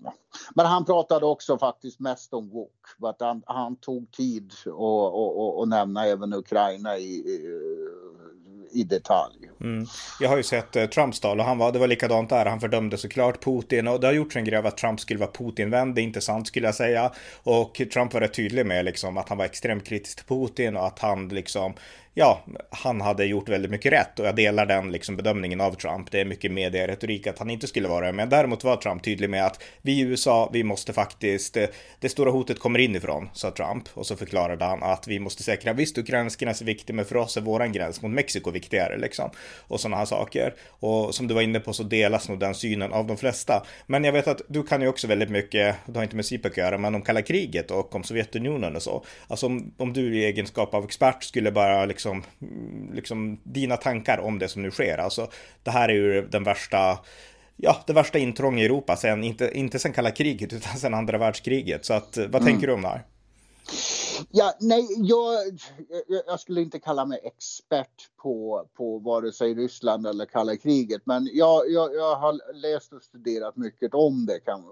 Men 0.55 0.66
han 0.66 0.85
pratade 0.85 1.27
också 1.27 1.59
faktiskt 1.59 2.01
mest 2.01 2.35
om 2.35 2.51
woke. 2.51 3.14
Han, 3.25 3.42
han 3.47 3.77
tog 3.77 4.11
tid 4.11 4.53
att 5.62 5.68
nämna 5.68 6.07
även 6.07 6.35
Ukraina 6.35 6.99
i, 6.99 7.14
i 7.14 7.59
i 8.71 8.85
detalj. 8.85 9.47
Mm. 9.61 9.87
Jag 10.21 10.29
har 10.29 10.37
ju 10.37 10.42
sett 10.42 10.77
eh, 10.77 10.87
Trumps 10.87 11.21
tal 11.21 11.40
och 11.40 11.47
han 11.47 11.59
var, 11.59 11.73
det 11.73 11.79
var 11.79 11.87
likadant 11.87 12.31
där. 12.31 12.47
Han 12.47 12.61
fördömde 12.61 12.99
såklart 12.99 13.44
Putin 13.44 13.88
och 13.88 14.01
det 14.01 14.07
har 14.07 14.14
gjorts 14.14 14.37
en 14.37 14.44
grej 14.44 14.59
av 14.59 14.66
att 14.66 14.77
Trump 14.77 15.01
skulle 15.01 15.21
vara 15.21 15.31
Putin-vän. 15.31 15.94
Det 15.94 16.01
är 16.01 16.03
inte 16.03 16.21
sant 16.21 16.47
skulle 16.47 16.66
jag 16.66 16.75
säga. 16.75 17.12
Och 17.42 17.81
Trump 17.92 18.14
var 18.14 18.21
rätt 18.21 18.35
tydlig 18.35 18.66
med 18.66 18.85
liksom 18.85 19.16
att 19.16 19.29
han 19.29 19.38
var 19.38 19.44
extremt 19.44 19.87
kritisk 19.87 20.16
till 20.16 20.27
Putin 20.27 20.77
och 20.77 20.87
att 20.87 20.99
han 20.99 21.29
liksom 21.29 21.75
ja, 22.18 22.44
han 22.71 23.01
hade 23.01 23.25
gjort 23.25 23.49
väldigt 23.49 23.71
mycket 23.71 23.92
rätt 23.92 24.18
och 24.18 24.27
jag 24.27 24.37
delar 24.37 24.66
den 24.66 24.92
liksom 24.92 25.16
bedömningen 25.16 25.61
av 25.61 25.73
Trump. 25.73 26.11
Det 26.11 26.21
är 26.21 26.25
mycket 26.25 26.53
medieretorik 26.53 27.27
att 27.27 27.38
han 27.38 27.51
inte 27.51 27.66
skulle 27.66 27.88
vara 27.88 28.07
det, 28.07 28.12
men 28.12 28.29
däremot 28.29 28.64
var 28.64 28.77
Trump 28.77 29.03
tydlig 29.03 29.31
med 29.31 29.47
att 29.47 29.62
vi 29.83 29.92
i 29.92 30.01
USA, 30.01 30.51
vi 30.53 30.64
måste 30.64 30.92
faktiskt, 30.92 31.57
eh, 31.57 31.66
det 32.01 32.09
stora 32.09 32.31
hotet 32.31 32.59
kommer 32.59 32.79
inifrån, 32.79 33.29
sa 33.33 33.51
Trump 33.51 33.85
och 33.94 34.07
så 34.07 34.16
förklarade 34.16 34.64
han 34.64 34.83
att 34.83 35.09
vi 35.09 35.18
måste 35.18 35.42
säkra, 35.42 35.73
visst 35.73 35.99
ukrainsk 35.99 36.40
gräns 36.40 36.61
är 36.61 36.64
viktig, 36.64 36.94
men 36.94 37.05
för 37.05 37.16
oss 37.16 37.37
är 37.37 37.40
våran 37.40 37.73
gräns 37.73 38.03
mot 38.03 38.12
Mexiko 38.12 38.51
viktigare 38.51 38.99
liksom 38.99 39.31
och 39.58 39.80
sådana 39.80 39.96
här 39.96 40.04
saker. 40.04 40.54
Och 40.70 41.14
som 41.14 41.28
du 41.28 41.34
var 41.34 41.42
inne 41.42 41.61
på 41.61 41.72
så 41.72 41.82
delas 41.82 42.28
nog 42.28 42.40
den 42.40 42.54
synen 42.54 42.92
av 42.92 43.06
de 43.06 43.16
flesta. 43.16 43.66
Men 43.87 44.04
jag 44.04 44.12
vet 44.12 44.28
att 44.28 44.40
du 44.48 44.62
kan 44.62 44.82
ju 44.82 44.88
också 44.88 45.06
väldigt 45.06 45.30
mycket, 45.30 45.76
det 45.87 45.98
har 45.98 46.04
inte 46.04 46.16
med 46.16 46.26
SIPEC 46.26 46.50
att 46.50 46.56
göra, 46.56 46.78
men 46.78 46.94
om 46.94 47.02
kalla 47.02 47.22
kriget 47.22 47.70
och 47.70 47.94
om 47.94 48.04
Sovjetunionen 48.04 48.76
och 48.76 48.82
så. 48.82 49.04
Alltså 49.28 49.46
om, 49.46 49.72
om 49.76 49.92
du 49.92 50.18
i 50.18 50.24
egenskap 50.24 50.74
av 50.74 50.84
expert 50.84 51.24
skulle 51.24 51.52
bara 51.52 51.84
liksom 51.84 52.22
liksom, 52.92 53.40
dina 53.42 53.76
tankar 53.76 54.18
om 54.18 54.38
det 54.38 54.48
som 54.48 54.62
nu 54.62 54.70
sker. 54.70 54.98
Alltså, 54.98 55.30
det 55.62 55.70
här 55.70 55.88
är 55.88 55.92
ju 55.92 56.28
den 56.28 56.44
värsta 56.44 56.98
ja, 57.56 57.82
det 57.87 57.92
värsta 57.92 58.18
intrång 58.18 58.61
i 58.61 58.64
Europa 58.64 58.96
sen, 58.96 59.24
inte, 59.24 59.50
inte 59.54 59.78
sen 59.78 59.92
kalla 59.92 60.11
kriget 60.11 60.52
utan 60.52 60.76
sen 60.76 60.94
andra 60.94 61.18
världskriget. 61.18 61.84
Så 61.84 61.94
att, 61.94 62.16
vad 62.16 62.42
mm. 62.42 62.44
tänker 62.44 62.66
du 62.66 62.72
om 62.72 62.82
det 62.82 62.88
här? 62.88 63.02
Ja, 64.31 64.54
nej, 64.61 64.87
jag, 64.98 65.35
jag, 66.26 66.40
skulle 66.40 66.61
inte 66.61 66.78
kalla 66.78 67.04
mig 67.04 67.20
expert 67.22 68.11
på, 68.16 68.66
på 68.74 68.98
vare 68.98 69.33
sig 69.33 69.54
Ryssland 69.54 70.07
eller 70.07 70.26
kalla 70.26 70.57
kriget. 70.57 71.02
Men 71.04 71.28
jag, 71.33 71.70
jag, 71.70 71.94
jag 71.94 72.16
har 72.16 72.54
läst 72.54 72.92
och 72.92 73.02
studerat 73.02 73.57
mycket 73.57 73.94
om 73.94 74.26
det 74.26 74.40
kan, 74.40 74.64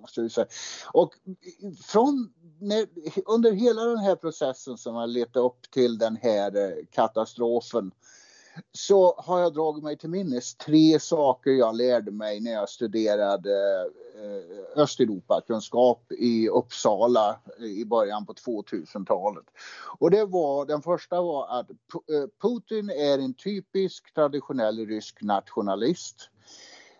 måste 0.00 0.20
jag 0.20 0.30
säga. 0.30 0.46
Och 0.92 1.14
från, 1.84 2.32
när, 2.60 2.86
under 3.26 3.52
hela 3.52 3.84
den 3.84 3.98
här 3.98 4.16
processen 4.16 4.78
som 4.78 4.94
har 4.94 5.06
lett 5.06 5.36
upp 5.36 5.70
till 5.70 5.98
den 5.98 6.16
här 6.16 6.56
eh, 6.56 6.84
katastrofen 6.90 7.92
så 8.72 9.14
har 9.18 9.40
jag 9.40 9.54
dragit 9.54 9.84
mig 9.84 9.98
till 9.98 10.10
minnes 10.10 10.54
tre 10.54 11.00
saker 11.00 11.50
jag 11.50 11.76
lärde 11.76 12.10
mig 12.10 12.40
när 12.40 12.52
jag 12.52 12.68
studerade 12.68 13.80
eh, 14.16 14.82
Östeuropakunskap 14.82 16.12
i 16.12 16.48
Uppsala 16.48 17.40
i 17.58 17.84
början 17.84 18.26
på 18.26 18.32
2000-talet. 18.32 19.44
Och 19.98 20.10
det 20.10 20.24
var, 20.24 20.66
den 20.66 20.82
första 20.82 21.22
var 21.22 21.60
att 21.60 21.70
eh, 21.70 22.26
Putin 22.42 22.90
är 22.90 23.18
en 23.18 23.34
typisk 23.34 24.14
traditionell 24.14 24.86
rysk 24.86 25.22
nationalist. 25.22 26.28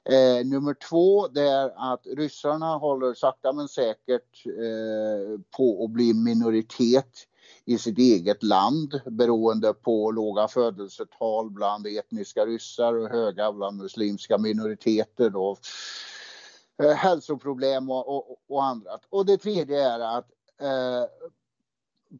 Eh, 0.05 0.47
nummer 0.47 0.75
två 0.75 1.29
det 1.29 1.49
är 1.49 1.93
att 1.93 2.07
ryssarna 2.07 2.77
håller 2.77 3.15
sakta 3.15 3.53
men 3.53 3.69
säkert 3.69 4.47
eh, 4.47 5.41
på 5.57 5.85
att 5.85 5.91
bli 5.91 6.15
minoritet 6.15 7.27
i 7.65 7.79
sitt 7.79 7.99
eget 7.99 8.43
land 8.43 9.01
beroende 9.07 9.75
på 9.75 10.11
låga 10.11 10.49
födelsetal 10.49 11.51
bland 11.51 11.87
etniska 11.87 12.47
ryssar 12.47 12.95
och 12.95 13.09
höga 13.09 13.53
bland 13.53 13.77
muslimska 13.77 14.39
minoriteter 14.39 15.31
Då. 15.31 15.57
eh, 16.83 16.91
hälsoproblem 16.91 17.91
och, 17.91 18.09
och, 18.09 18.41
och 18.49 18.65
annat. 18.65 19.01
Och 19.11 19.27
det 19.27 19.39
tredje 19.39 19.93
är 19.93 20.01
att 20.01 20.27
eh, 20.61 21.05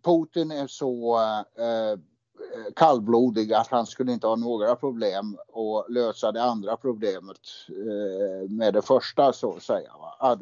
Putin 0.03 0.51
är 0.51 0.67
så 0.67 1.17
eh, 1.59 1.99
kallblodig 2.77 3.53
att 3.53 3.69
han 3.69 3.87
skulle 3.87 4.13
inte 4.13 4.27
ha 4.27 4.37
några 4.37 4.77
problem 4.77 5.39
att 5.53 5.93
lösa 5.93 6.33
det 6.33 6.43
andra 6.43 6.77
problemet 6.77 7.41
eh, 7.69 8.51
med 8.51 8.75
det 8.75 8.83
första 8.83 9.33
så 9.33 9.57
att 9.57 9.63
säga. 9.63 9.93
Att 10.19 10.41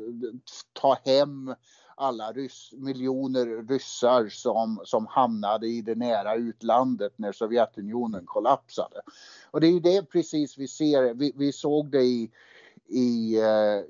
ta 0.73 0.97
hem 1.05 1.55
alla 2.01 2.33
rys, 2.33 2.73
miljoner 2.73 3.69
ryssar 3.69 4.29
som, 4.29 4.81
som 4.85 5.07
hamnade 5.07 5.67
i 5.67 5.83
det 5.83 5.95
nära 5.95 6.35
utlandet 6.35 7.13
när 7.17 7.33
Sovjetunionen 7.33 8.27
kollapsade. 8.27 9.01
Och 9.51 9.61
det 9.61 9.67
är 9.67 9.73
ju 9.73 9.81
det 9.81 10.03
precis 10.03 10.59
vi 10.59 10.69
ser, 10.69 11.15
vi, 11.15 11.33
vi 11.37 11.53
såg 11.53 11.91
det 11.91 12.03
i 12.03 12.31
i 12.91 13.39
eh, 13.39 13.45
eh, 13.45 13.85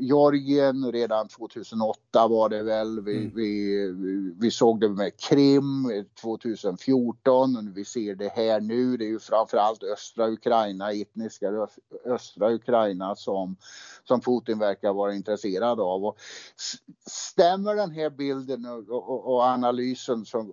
Georgien 0.00 0.92
redan 0.92 1.28
2008 1.28 2.28
var 2.28 2.48
det 2.48 2.62
väl. 2.62 3.00
Vi, 3.00 3.16
mm. 3.16 3.32
vi, 3.34 4.32
vi 4.40 4.50
såg 4.50 4.80
det 4.80 4.88
med 4.88 5.20
Krim 5.20 6.04
2014 6.20 7.72
vi 7.74 7.84
ser 7.84 8.14
det 8.14 8.28
här 8.28 8.60
nu. 8.60 8.96
Det 8.96 9.04
är 9.04 9.08
ju 9.08 9.18
framförallt 9.18 9.82
östra 9.82 10.30
Ukraina, 10.30 10.92
etniska 10.92 11.48
östra 12.04 12.52
Ukraina 12.52 13.14
som, 13.14 13.56
som 14.04 14.20
Putin 14.20 14.58
verkar 14.58 14.92
vara 14.92 15.14
intresserad 15.14 15.80
av. 15.80 16.04
Och 16.04 16.18
stämmer 17.06 17.74
den 17.74 17.90
här 17.90 18.10
bilden 18.10 18.66
och, 18.66 18.88
och, 18.88 19.34
och 19.34 19.42
analysen 19.42 20.24
som 20.24 20.52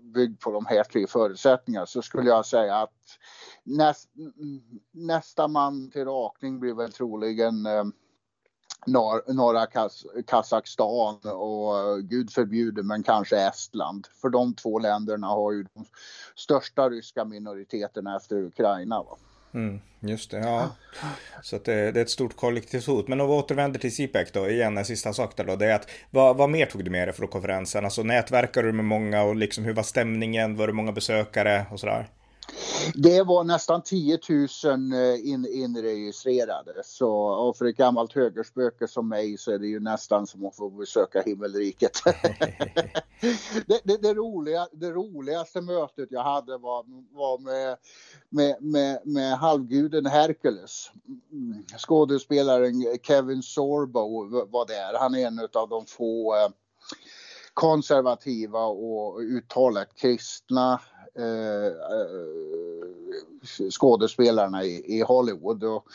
byggd 0.00 0.40
på 0.40 0.50
de 0.50 0.66
här 0.66 0.84
tre 0.84 1.06
förutsättningarna 1.06 1.86
så 1.86 2.02
skulle 2.02 2.28
jag 2.28 2.46
säga 2.46 2.76
att 2.76 3.18
näst, 3.64 4.08
nästa 4.92 5.48
man 5.48 5.90
till 5.90 6.04
rakning 6.04 6.60
blir 6.60 6.74
väl 6.74 6.92
troligen 6.92 7.66
eh, 7.66 7.84
norr, 8.86 9.32
norra 9.32 9.66
Kaz 9.66 10.06
Kazakstan 10.26 11.18
och 11.24 11.74
uh, 11.74 11.98
gud 11.98 12.30
förbjude 12.30 12.82
men 12.82 13.02
kanske 13.02 13.36
Estland. 13.36 14.06
För 14.20 14.28
de 14.28 14.54
två 14.54 14.78
länderna 14.78 15.26
har 15.26 15.52
ju 15.52 15.62
de 15.74 15.84
största 16.36 16.90
ryska 16.90 17.24
minoriteterna 17.24 18.16
efter 18.16 18.36
Ukraina. 18.36 19.02
Va? 19.02 19.18
Mm, 19.54 19.80
just 20.00 20.30
det, 20.30 20.38
ja. 20.38 20.70
Så 21.42 21.58
det, 21.58 21.92
det, 21.92 22.00
är 22.00 22.02
ett 22.02 22.10
stort 22.10 22.36
kollektivt 22.36 22.86
hot. 22.86 23.08
Men 23.08 23.20
om 23.20 23.26
vi 23.26 23.32
återvänder 23.32 23.80
till 23.80 23.96
CPEC 23.96 24.32
då, 24.32 24.48
igen 24.48 24.78
en 24.78 24.84
sista 24.84 25.12
sak 25.12 25.36
där 25.36 25.44
då. 25.44 25.56
Det 25.56 25.66
är 25.66 25.74
att 25.74 25.90
vad, 26.10 26.36
vad 26.36 26.50
mer 26.50 26.66
tog 26.66 26.84
du 26.84 26.90
med 26.90 27.08
dig 27.08 27.14
från 27.14 27.28
konferensen? 27.28 27.84
Alltså 27.84 28.02
nätverkar 28.02 28.62
du 28.62 28.72
med 28.72 28.84
många 28.84 29.22
och 29.22 29.36
liksom 29.36 29.64
hur 29.64 29.72
var 29.72 29.82
stämningen? 29.82 30.56
Var 30.56 30.66
det 30.66 30.72
många 30.72 30.92
besökare 30.92 31.66
och 31.70 31.80
sådär? 31.80 32.08
Det 32.94 33.22
var 33.22 33.44
nästan 33.44 33.82
10 33.82 34.18
000 34.28 34.92
eh, 34.92 35.28
in, 35.28 35.46
inregistrerade. 35.46 36.82
Så, 36.84 37.12
och 37.12 37.56
för 37.56 37.64
ett 37.64 37.76
gammalt 37.76 38.12
högerspöke 38.12 38.88
som 38.88 39.08
mig 39.08 39.38
så 39.38 39.52
är 39.52 39.58
det 39.58 39.66
ju 39.66 39.80
nästan 39.80 40.26
som 40.26 40.46
att 40.46 40.56
få 40.56 40.70
besöka 40.70 41.22
himmelriket. 41.22 41.92
det, 43.66 43.80
det, 43.84 44.02
det, 44.02 44.14
roliga, 44.14 44.68
det 44.72 44.90
roligaste 44.90 45.60
mötet 45.60 46.08
jag 46.10 46.22
hade 46.24 46.58
var, 46.58 46.84
var 47.16 47.38
med, 47.38 47.76
med, 48.28 48.56
med, 48.60 49.00
med 49.04 49.38
halvguden 49.38 50.06
Hercules. 50.06 50.90
Skådespelaren 51.78 52.98
Kevin 53.02 53.42
Sorbo 53.42 54.28
var 54.46 54.66
där. 54.66 54.98
Han 54.98 55.14
är 55.14 55.26
en 55.26 55.48
av 55.52 55.68
de 55.68 55.86
få 55.86 56.34
eh, 56.34 56.48
konservativa 57.54 58.64
och 58.64 59.18
uttalat 59.18 59.94
kristna 59.94 60.80
Eh, 61.14 61.72
skådespelarna 63.70 64.64
i, 64.64 64.98
i 64.98 65.02
Hollywood. 65.02 65.64
Och 65.64 65.86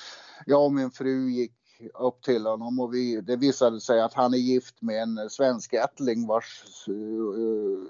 jag 0.45 0.65
och 0.65 0.73
min 0.73 0.91
fru 0.91 1.29
gick 1.29 1.53
upp 1.93 2.21
till 2.21 2.45
honom 2.45 2.79
och 2.79 2.93
vi, 2.93 3.21
det 3.21 3.35
visade 3.35 3.81
sig 3.81 4.01
att 4.01 4.13
han 4.13 4.33
är 4.33 4.37
gift 4.37 4.81
med 4.81 5.03
en 5.03 5.29
svensk 5.29 5.73
ättling 5.73 6.27
vars 6.27 6.63
uh, 6.89 7.87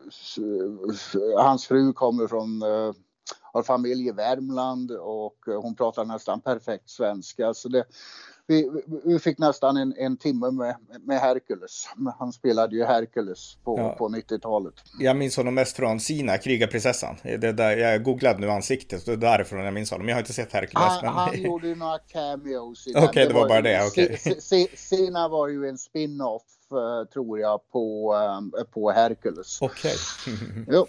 hans 1.37 1.65
fru 1.65 1.93
kommer 1.93 2.27
från 2.27 2.61
eh, 2.61 2.69
uh, 2.69 2.93
har 3.53 3.63
familj 3.63 4.07
i 4.07 4.11
Värmland 4.11 4.91
och 4.91 5.37
hon 5.45 5.75
pratar 5.75 6.05
nästan 6.05 6.41
perfekt 6.41 6.89
svenska. 6.89 7.53
Så 7.53 7.69
det, 7.69 7.85
vi, 8.47 8.69
vi 9.03 9.19
fick 9.19 9.37
nästan 9.37 9.77
en, 9.77 9.93
en 9.97 10.17
timme 10.17 10.51
med, 10.51 10.75
med 11.01 11.19
Hercules. 11.19 11.89
Han 12.19 12.33
spelade 12.33 12.75
ju 12.75 12.83
Hercules 12.83 13.57
på, 13.63 13.77
ja. 13.77 13.95
på 13.97 14.09
90-talet. 14.09 14.73
Jag 14.99 15.17
minns 15.17 15.37
honom 15.37 15.55
mest 15.55 15.75
från 15.75 15.99
Sina, 15.99 16.37
krigarprinsessan. 16.37 17.15
Det 17.23 17.51
där, 17.51 17.77
jag 17.77 18.03
googlade 18.03 18.39
nu 18.39 18.49
ansiktet, 18.49 19.05
det 19.05 19.11
är 19.11 19.17
därifrån 19.17 19.59
jag 19.59 19.73
minns 19.73 19.91
honom. 19.91 20.07
Jag 20.07 20.15
har 20.15 20.21
inte 20.21 20.33
sett 20.33 20.53
Hercules. 20.53 20.83
Han, 20.83 21.05
men... 21.05 21.13
han 21.13 21.41
gjorde 21.41 21.75
några 21.75 21.99
cameos. 21.99 22.87
Okej, 22.95 23.07
okay, 23.07 23.23
det, 23.23 23.29
det, 23.29 23.33
var 23.33 23.47
bara 23.47 23.61
det. 23.61 23.87
Okay. 23.87 24.17
Sina 24.75 25.27
var 25.27 25.47
ju 25.47 25.67
en 25.67 25.77
spin-off 25.77 26.43
Eh, 26.71 27.07
tror 27.13 27.39
jag 27.39 27.71
på, 27.71 28.15
eh, 28.59 28.63
på 28.63 28.91
Hercules. 28.91 29.61
Okej. 29.61 29.95
Okay. 30.67 30.83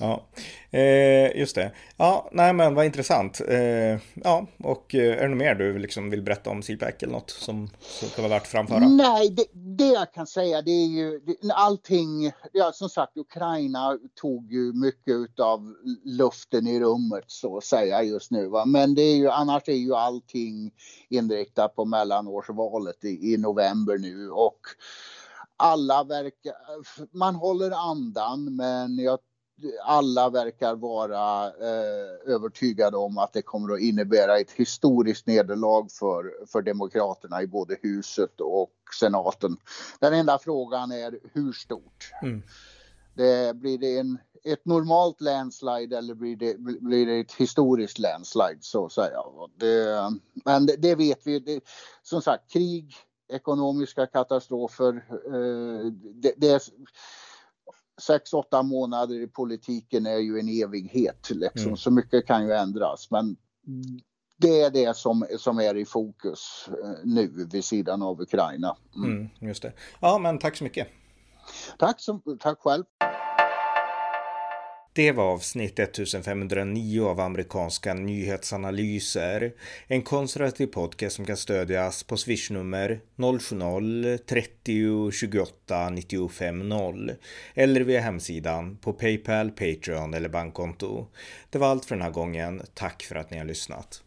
Ja, 0.00 0.26
eh, 0.70 1.38
just 1.38 1.54
det. 1.54 1.72
Ja, 1.96 2.28
nej 2.32 2.52
men 2.52 2.74
vad 2.74 2.86
intressant. 2.86 3.40
Eh, 3.48 4.00
ja, 4.14 4.46
och 4.58 4.94
eh, 4.94 5.18
är 5.18 5.22
det 5.22 5.28
något 5.28 5.38
mer 5.38 5.54
du 5.54 5.78
liksom 5.78 6.10
vill 6.10 6.22
berätta 6.22 6.50
om 6.50 6.62
CPAC 6.62 6.94
eller 7.00 7.12
något 7.12 7.30
som, 7.30 7.70
som 7.80 8.08
kan 8.08 8.24
vara 8.24 8.34
värt 8.34 8.42
att 8.42 8.48
framföra? 8.48 8.78
Nej, 8.78 9.30
det, 9.30 9.44
det 9.52 9.88
jag 9.88 10.12
kan 10.12 10.26
säga 10.26 10.62
det 10.62 10.70
är 10.70 10.86
ju 10.86 11.20
det, 11.20 11.52
allting. 11.52 12.32
Ja, 12.52 12.72
som 12.72 12.88
sagt, 12.88 13.16
Ukraina 13.16 13.98
tog 14.20 14.52
ju 14.52 14.72
mycket 14.72 15.40
av 15.40 15.74
luften 16.04 16.66
i 16.66 16.80
rummet 16.80 17.24
så 17.26 17.56
att 17.56 17.64
säga 17.64 18.02
just 18.02 18.30
nu. 18.30 18.48
Va? 18.48 18.64
Men 18.64 18.94
det 18.94 19.02
är 19.02 19.16
ju 19.16 19.28
annars 19.28 19.68
är 19.68 19.72
ju 19.72 19.94
allting 19.94 20.70
inriktat 21.08 21.76
på 21.76 21.84
mellanårsvalet 21.84 23.04
i, 23.04 23.32
i 23.32 23.36
november 23.36 23.98
nu 23.98 24.30
och 24.30 24.60
alla 25.58 26.04
verkar, 26.04 26.54
man 27.16 27.34
håller 27.34 27.70
andan 27.70 28.56
men 28.56 28.98
jag, 28.98 29.18
alla 29.84 30.30
verkar 30.30 30.74
vara 30.74 31.46
eh, 31.46 32.34
övertygade 32.34 32.96
om 32.96 33.18
att 33.18 33.32
det 33.32 33.42
kommer 33.42 33.74
att 33.74 33.80
innebära 33.80 34.38
ett 34.38 34.50
historiskt 34.50 35.26
nederlag 35.26 35.88
för, 35.90 36.46
för 36.46 36.62
Demokraterna 36.62 37.42
i 37.42 37.46
både 37.46 37.76
huset 37.82 38.40
och 38.40 38.72
senaten. 39.00 39.56
Den 40.00 40.14
enda 40.14 40.38
frågan 40.38 40.92
är 40.92 41.18
hur 41.32 41.52
stort? 41.52 42.10
Mm. 42.22 42.42
Det, 43.14 43.56
blir 43.56 43.78
det 43.78 43.98
en, 43.98 44.18
ett 44.44 44.64
normalt 44.64 45.20
landslide 45.20 45.98
eller 45.98 46.14
blir 46.14 46.36
det, 46.36 46.58
blir 46.58 47.06
det 47.06 47.20
ett 47.20 47.32
historiskt 47.32 47.98
landslide 47.98 48.58
så 48.60 48.86
att 48.86 48.92
säga? 48.92 49.18
Det, 49.56 50.10
men 50.44 50.66
det, 50.66 50.76
det 50.76 50.94
vet 50.94 51.26
vi. 51.26 51.38
Det, 51.38 51.60
som 52.02 52.22
sagt, 52.22 52.52
krig 52.52 52.94
ekonomiska 53.28 54.06
katastrofer. 54.06 55.04
Eh, 55.10 55.86
det, 55.92 56.34
det 56.36 56.48
är, 56.48 56.62
sex, 57.98 58.32
åtta 58.32 58.62
månader 58.62 59.22
i 59.22 59.26
politiken 59.26 60.06
är 60.06 60.18
ju 60.18 60.38
en 60.38 60.48
evighet. 60.48 61.30
Liksom. 61.30 61.66
Mm. 61.66 61.76
Så 61.76 61.90
mycket 61.90 62.26
kan 62.26 62.46
ju 62.46 62.52
ändras. 62.52 63.10
Men 63.10 63.36
det 64.36 64.60
är 64.60 64.70
det 64.70 64.96
som, 64.96 65.26
som 65.38 65.58
är 65.58 65.76
i 65.76 65.84
fokus 65.84 66.68
eh, 66.68 66.90
nu 67.04 67.46
vid 67.52 67.64
sidan 67.64 68.02
av 68.02 68.20
Ukraina. 68.20 68.76
Mm. 68.96 69.10
Mm, 69.10 69.28
just 69.40 69.62
det. 69.62 69.72
Ja, 70.00 70.18
men 70.18 70.38
tack 70.38 70.56
så 70.56 70.64
mycket. 70.64 70.88
Tack, 71.78 72.00
så, 72.00 72.20
tack 72.40 72.58
själv. 72.58 72.84
Det 74.98 75.12
var 75.12 75.24
avsnitt 75.24 75.78
1509 75.78 77.04
av 77.04 77.20
amerikanska 77.20 77.94
nyhetsanalyser. 77.94 79.52
En 79.86 80.02
konservativ 80.02 80.66
podcast 80.66 81.16
som 81.16 81.24
kan 81.24 81.36
stödjas 81.36 82.02
på 82.02 82.16
swishnummer 82.16 83.00
070-30 83.16 85.10
28 85.10 85.90
95 85.90 86.68
0 86.68 87.12
eller 87.54 87.80
via 87.80 88.00
hemsidan 88.00 88.76
på 88.76 88.92
Paypal, 88.92 89.50
Patreon 89.50 90.14
eller 90.14 90.28
bankkonto. 90.28 91.06
Det 91.50 91.58
var 91.58 91.68
allt 91.68 91.84
för 91.84 91.94
den 91.94 92.02
här 92.02 92.10
gången. 92.10 92.62
Tack 92.74 93.02
för 93.02 93.16
att 93.16 93.30
ni 93.30 93.38
har 93.38 93.44
lyssnat. 93.44 94.02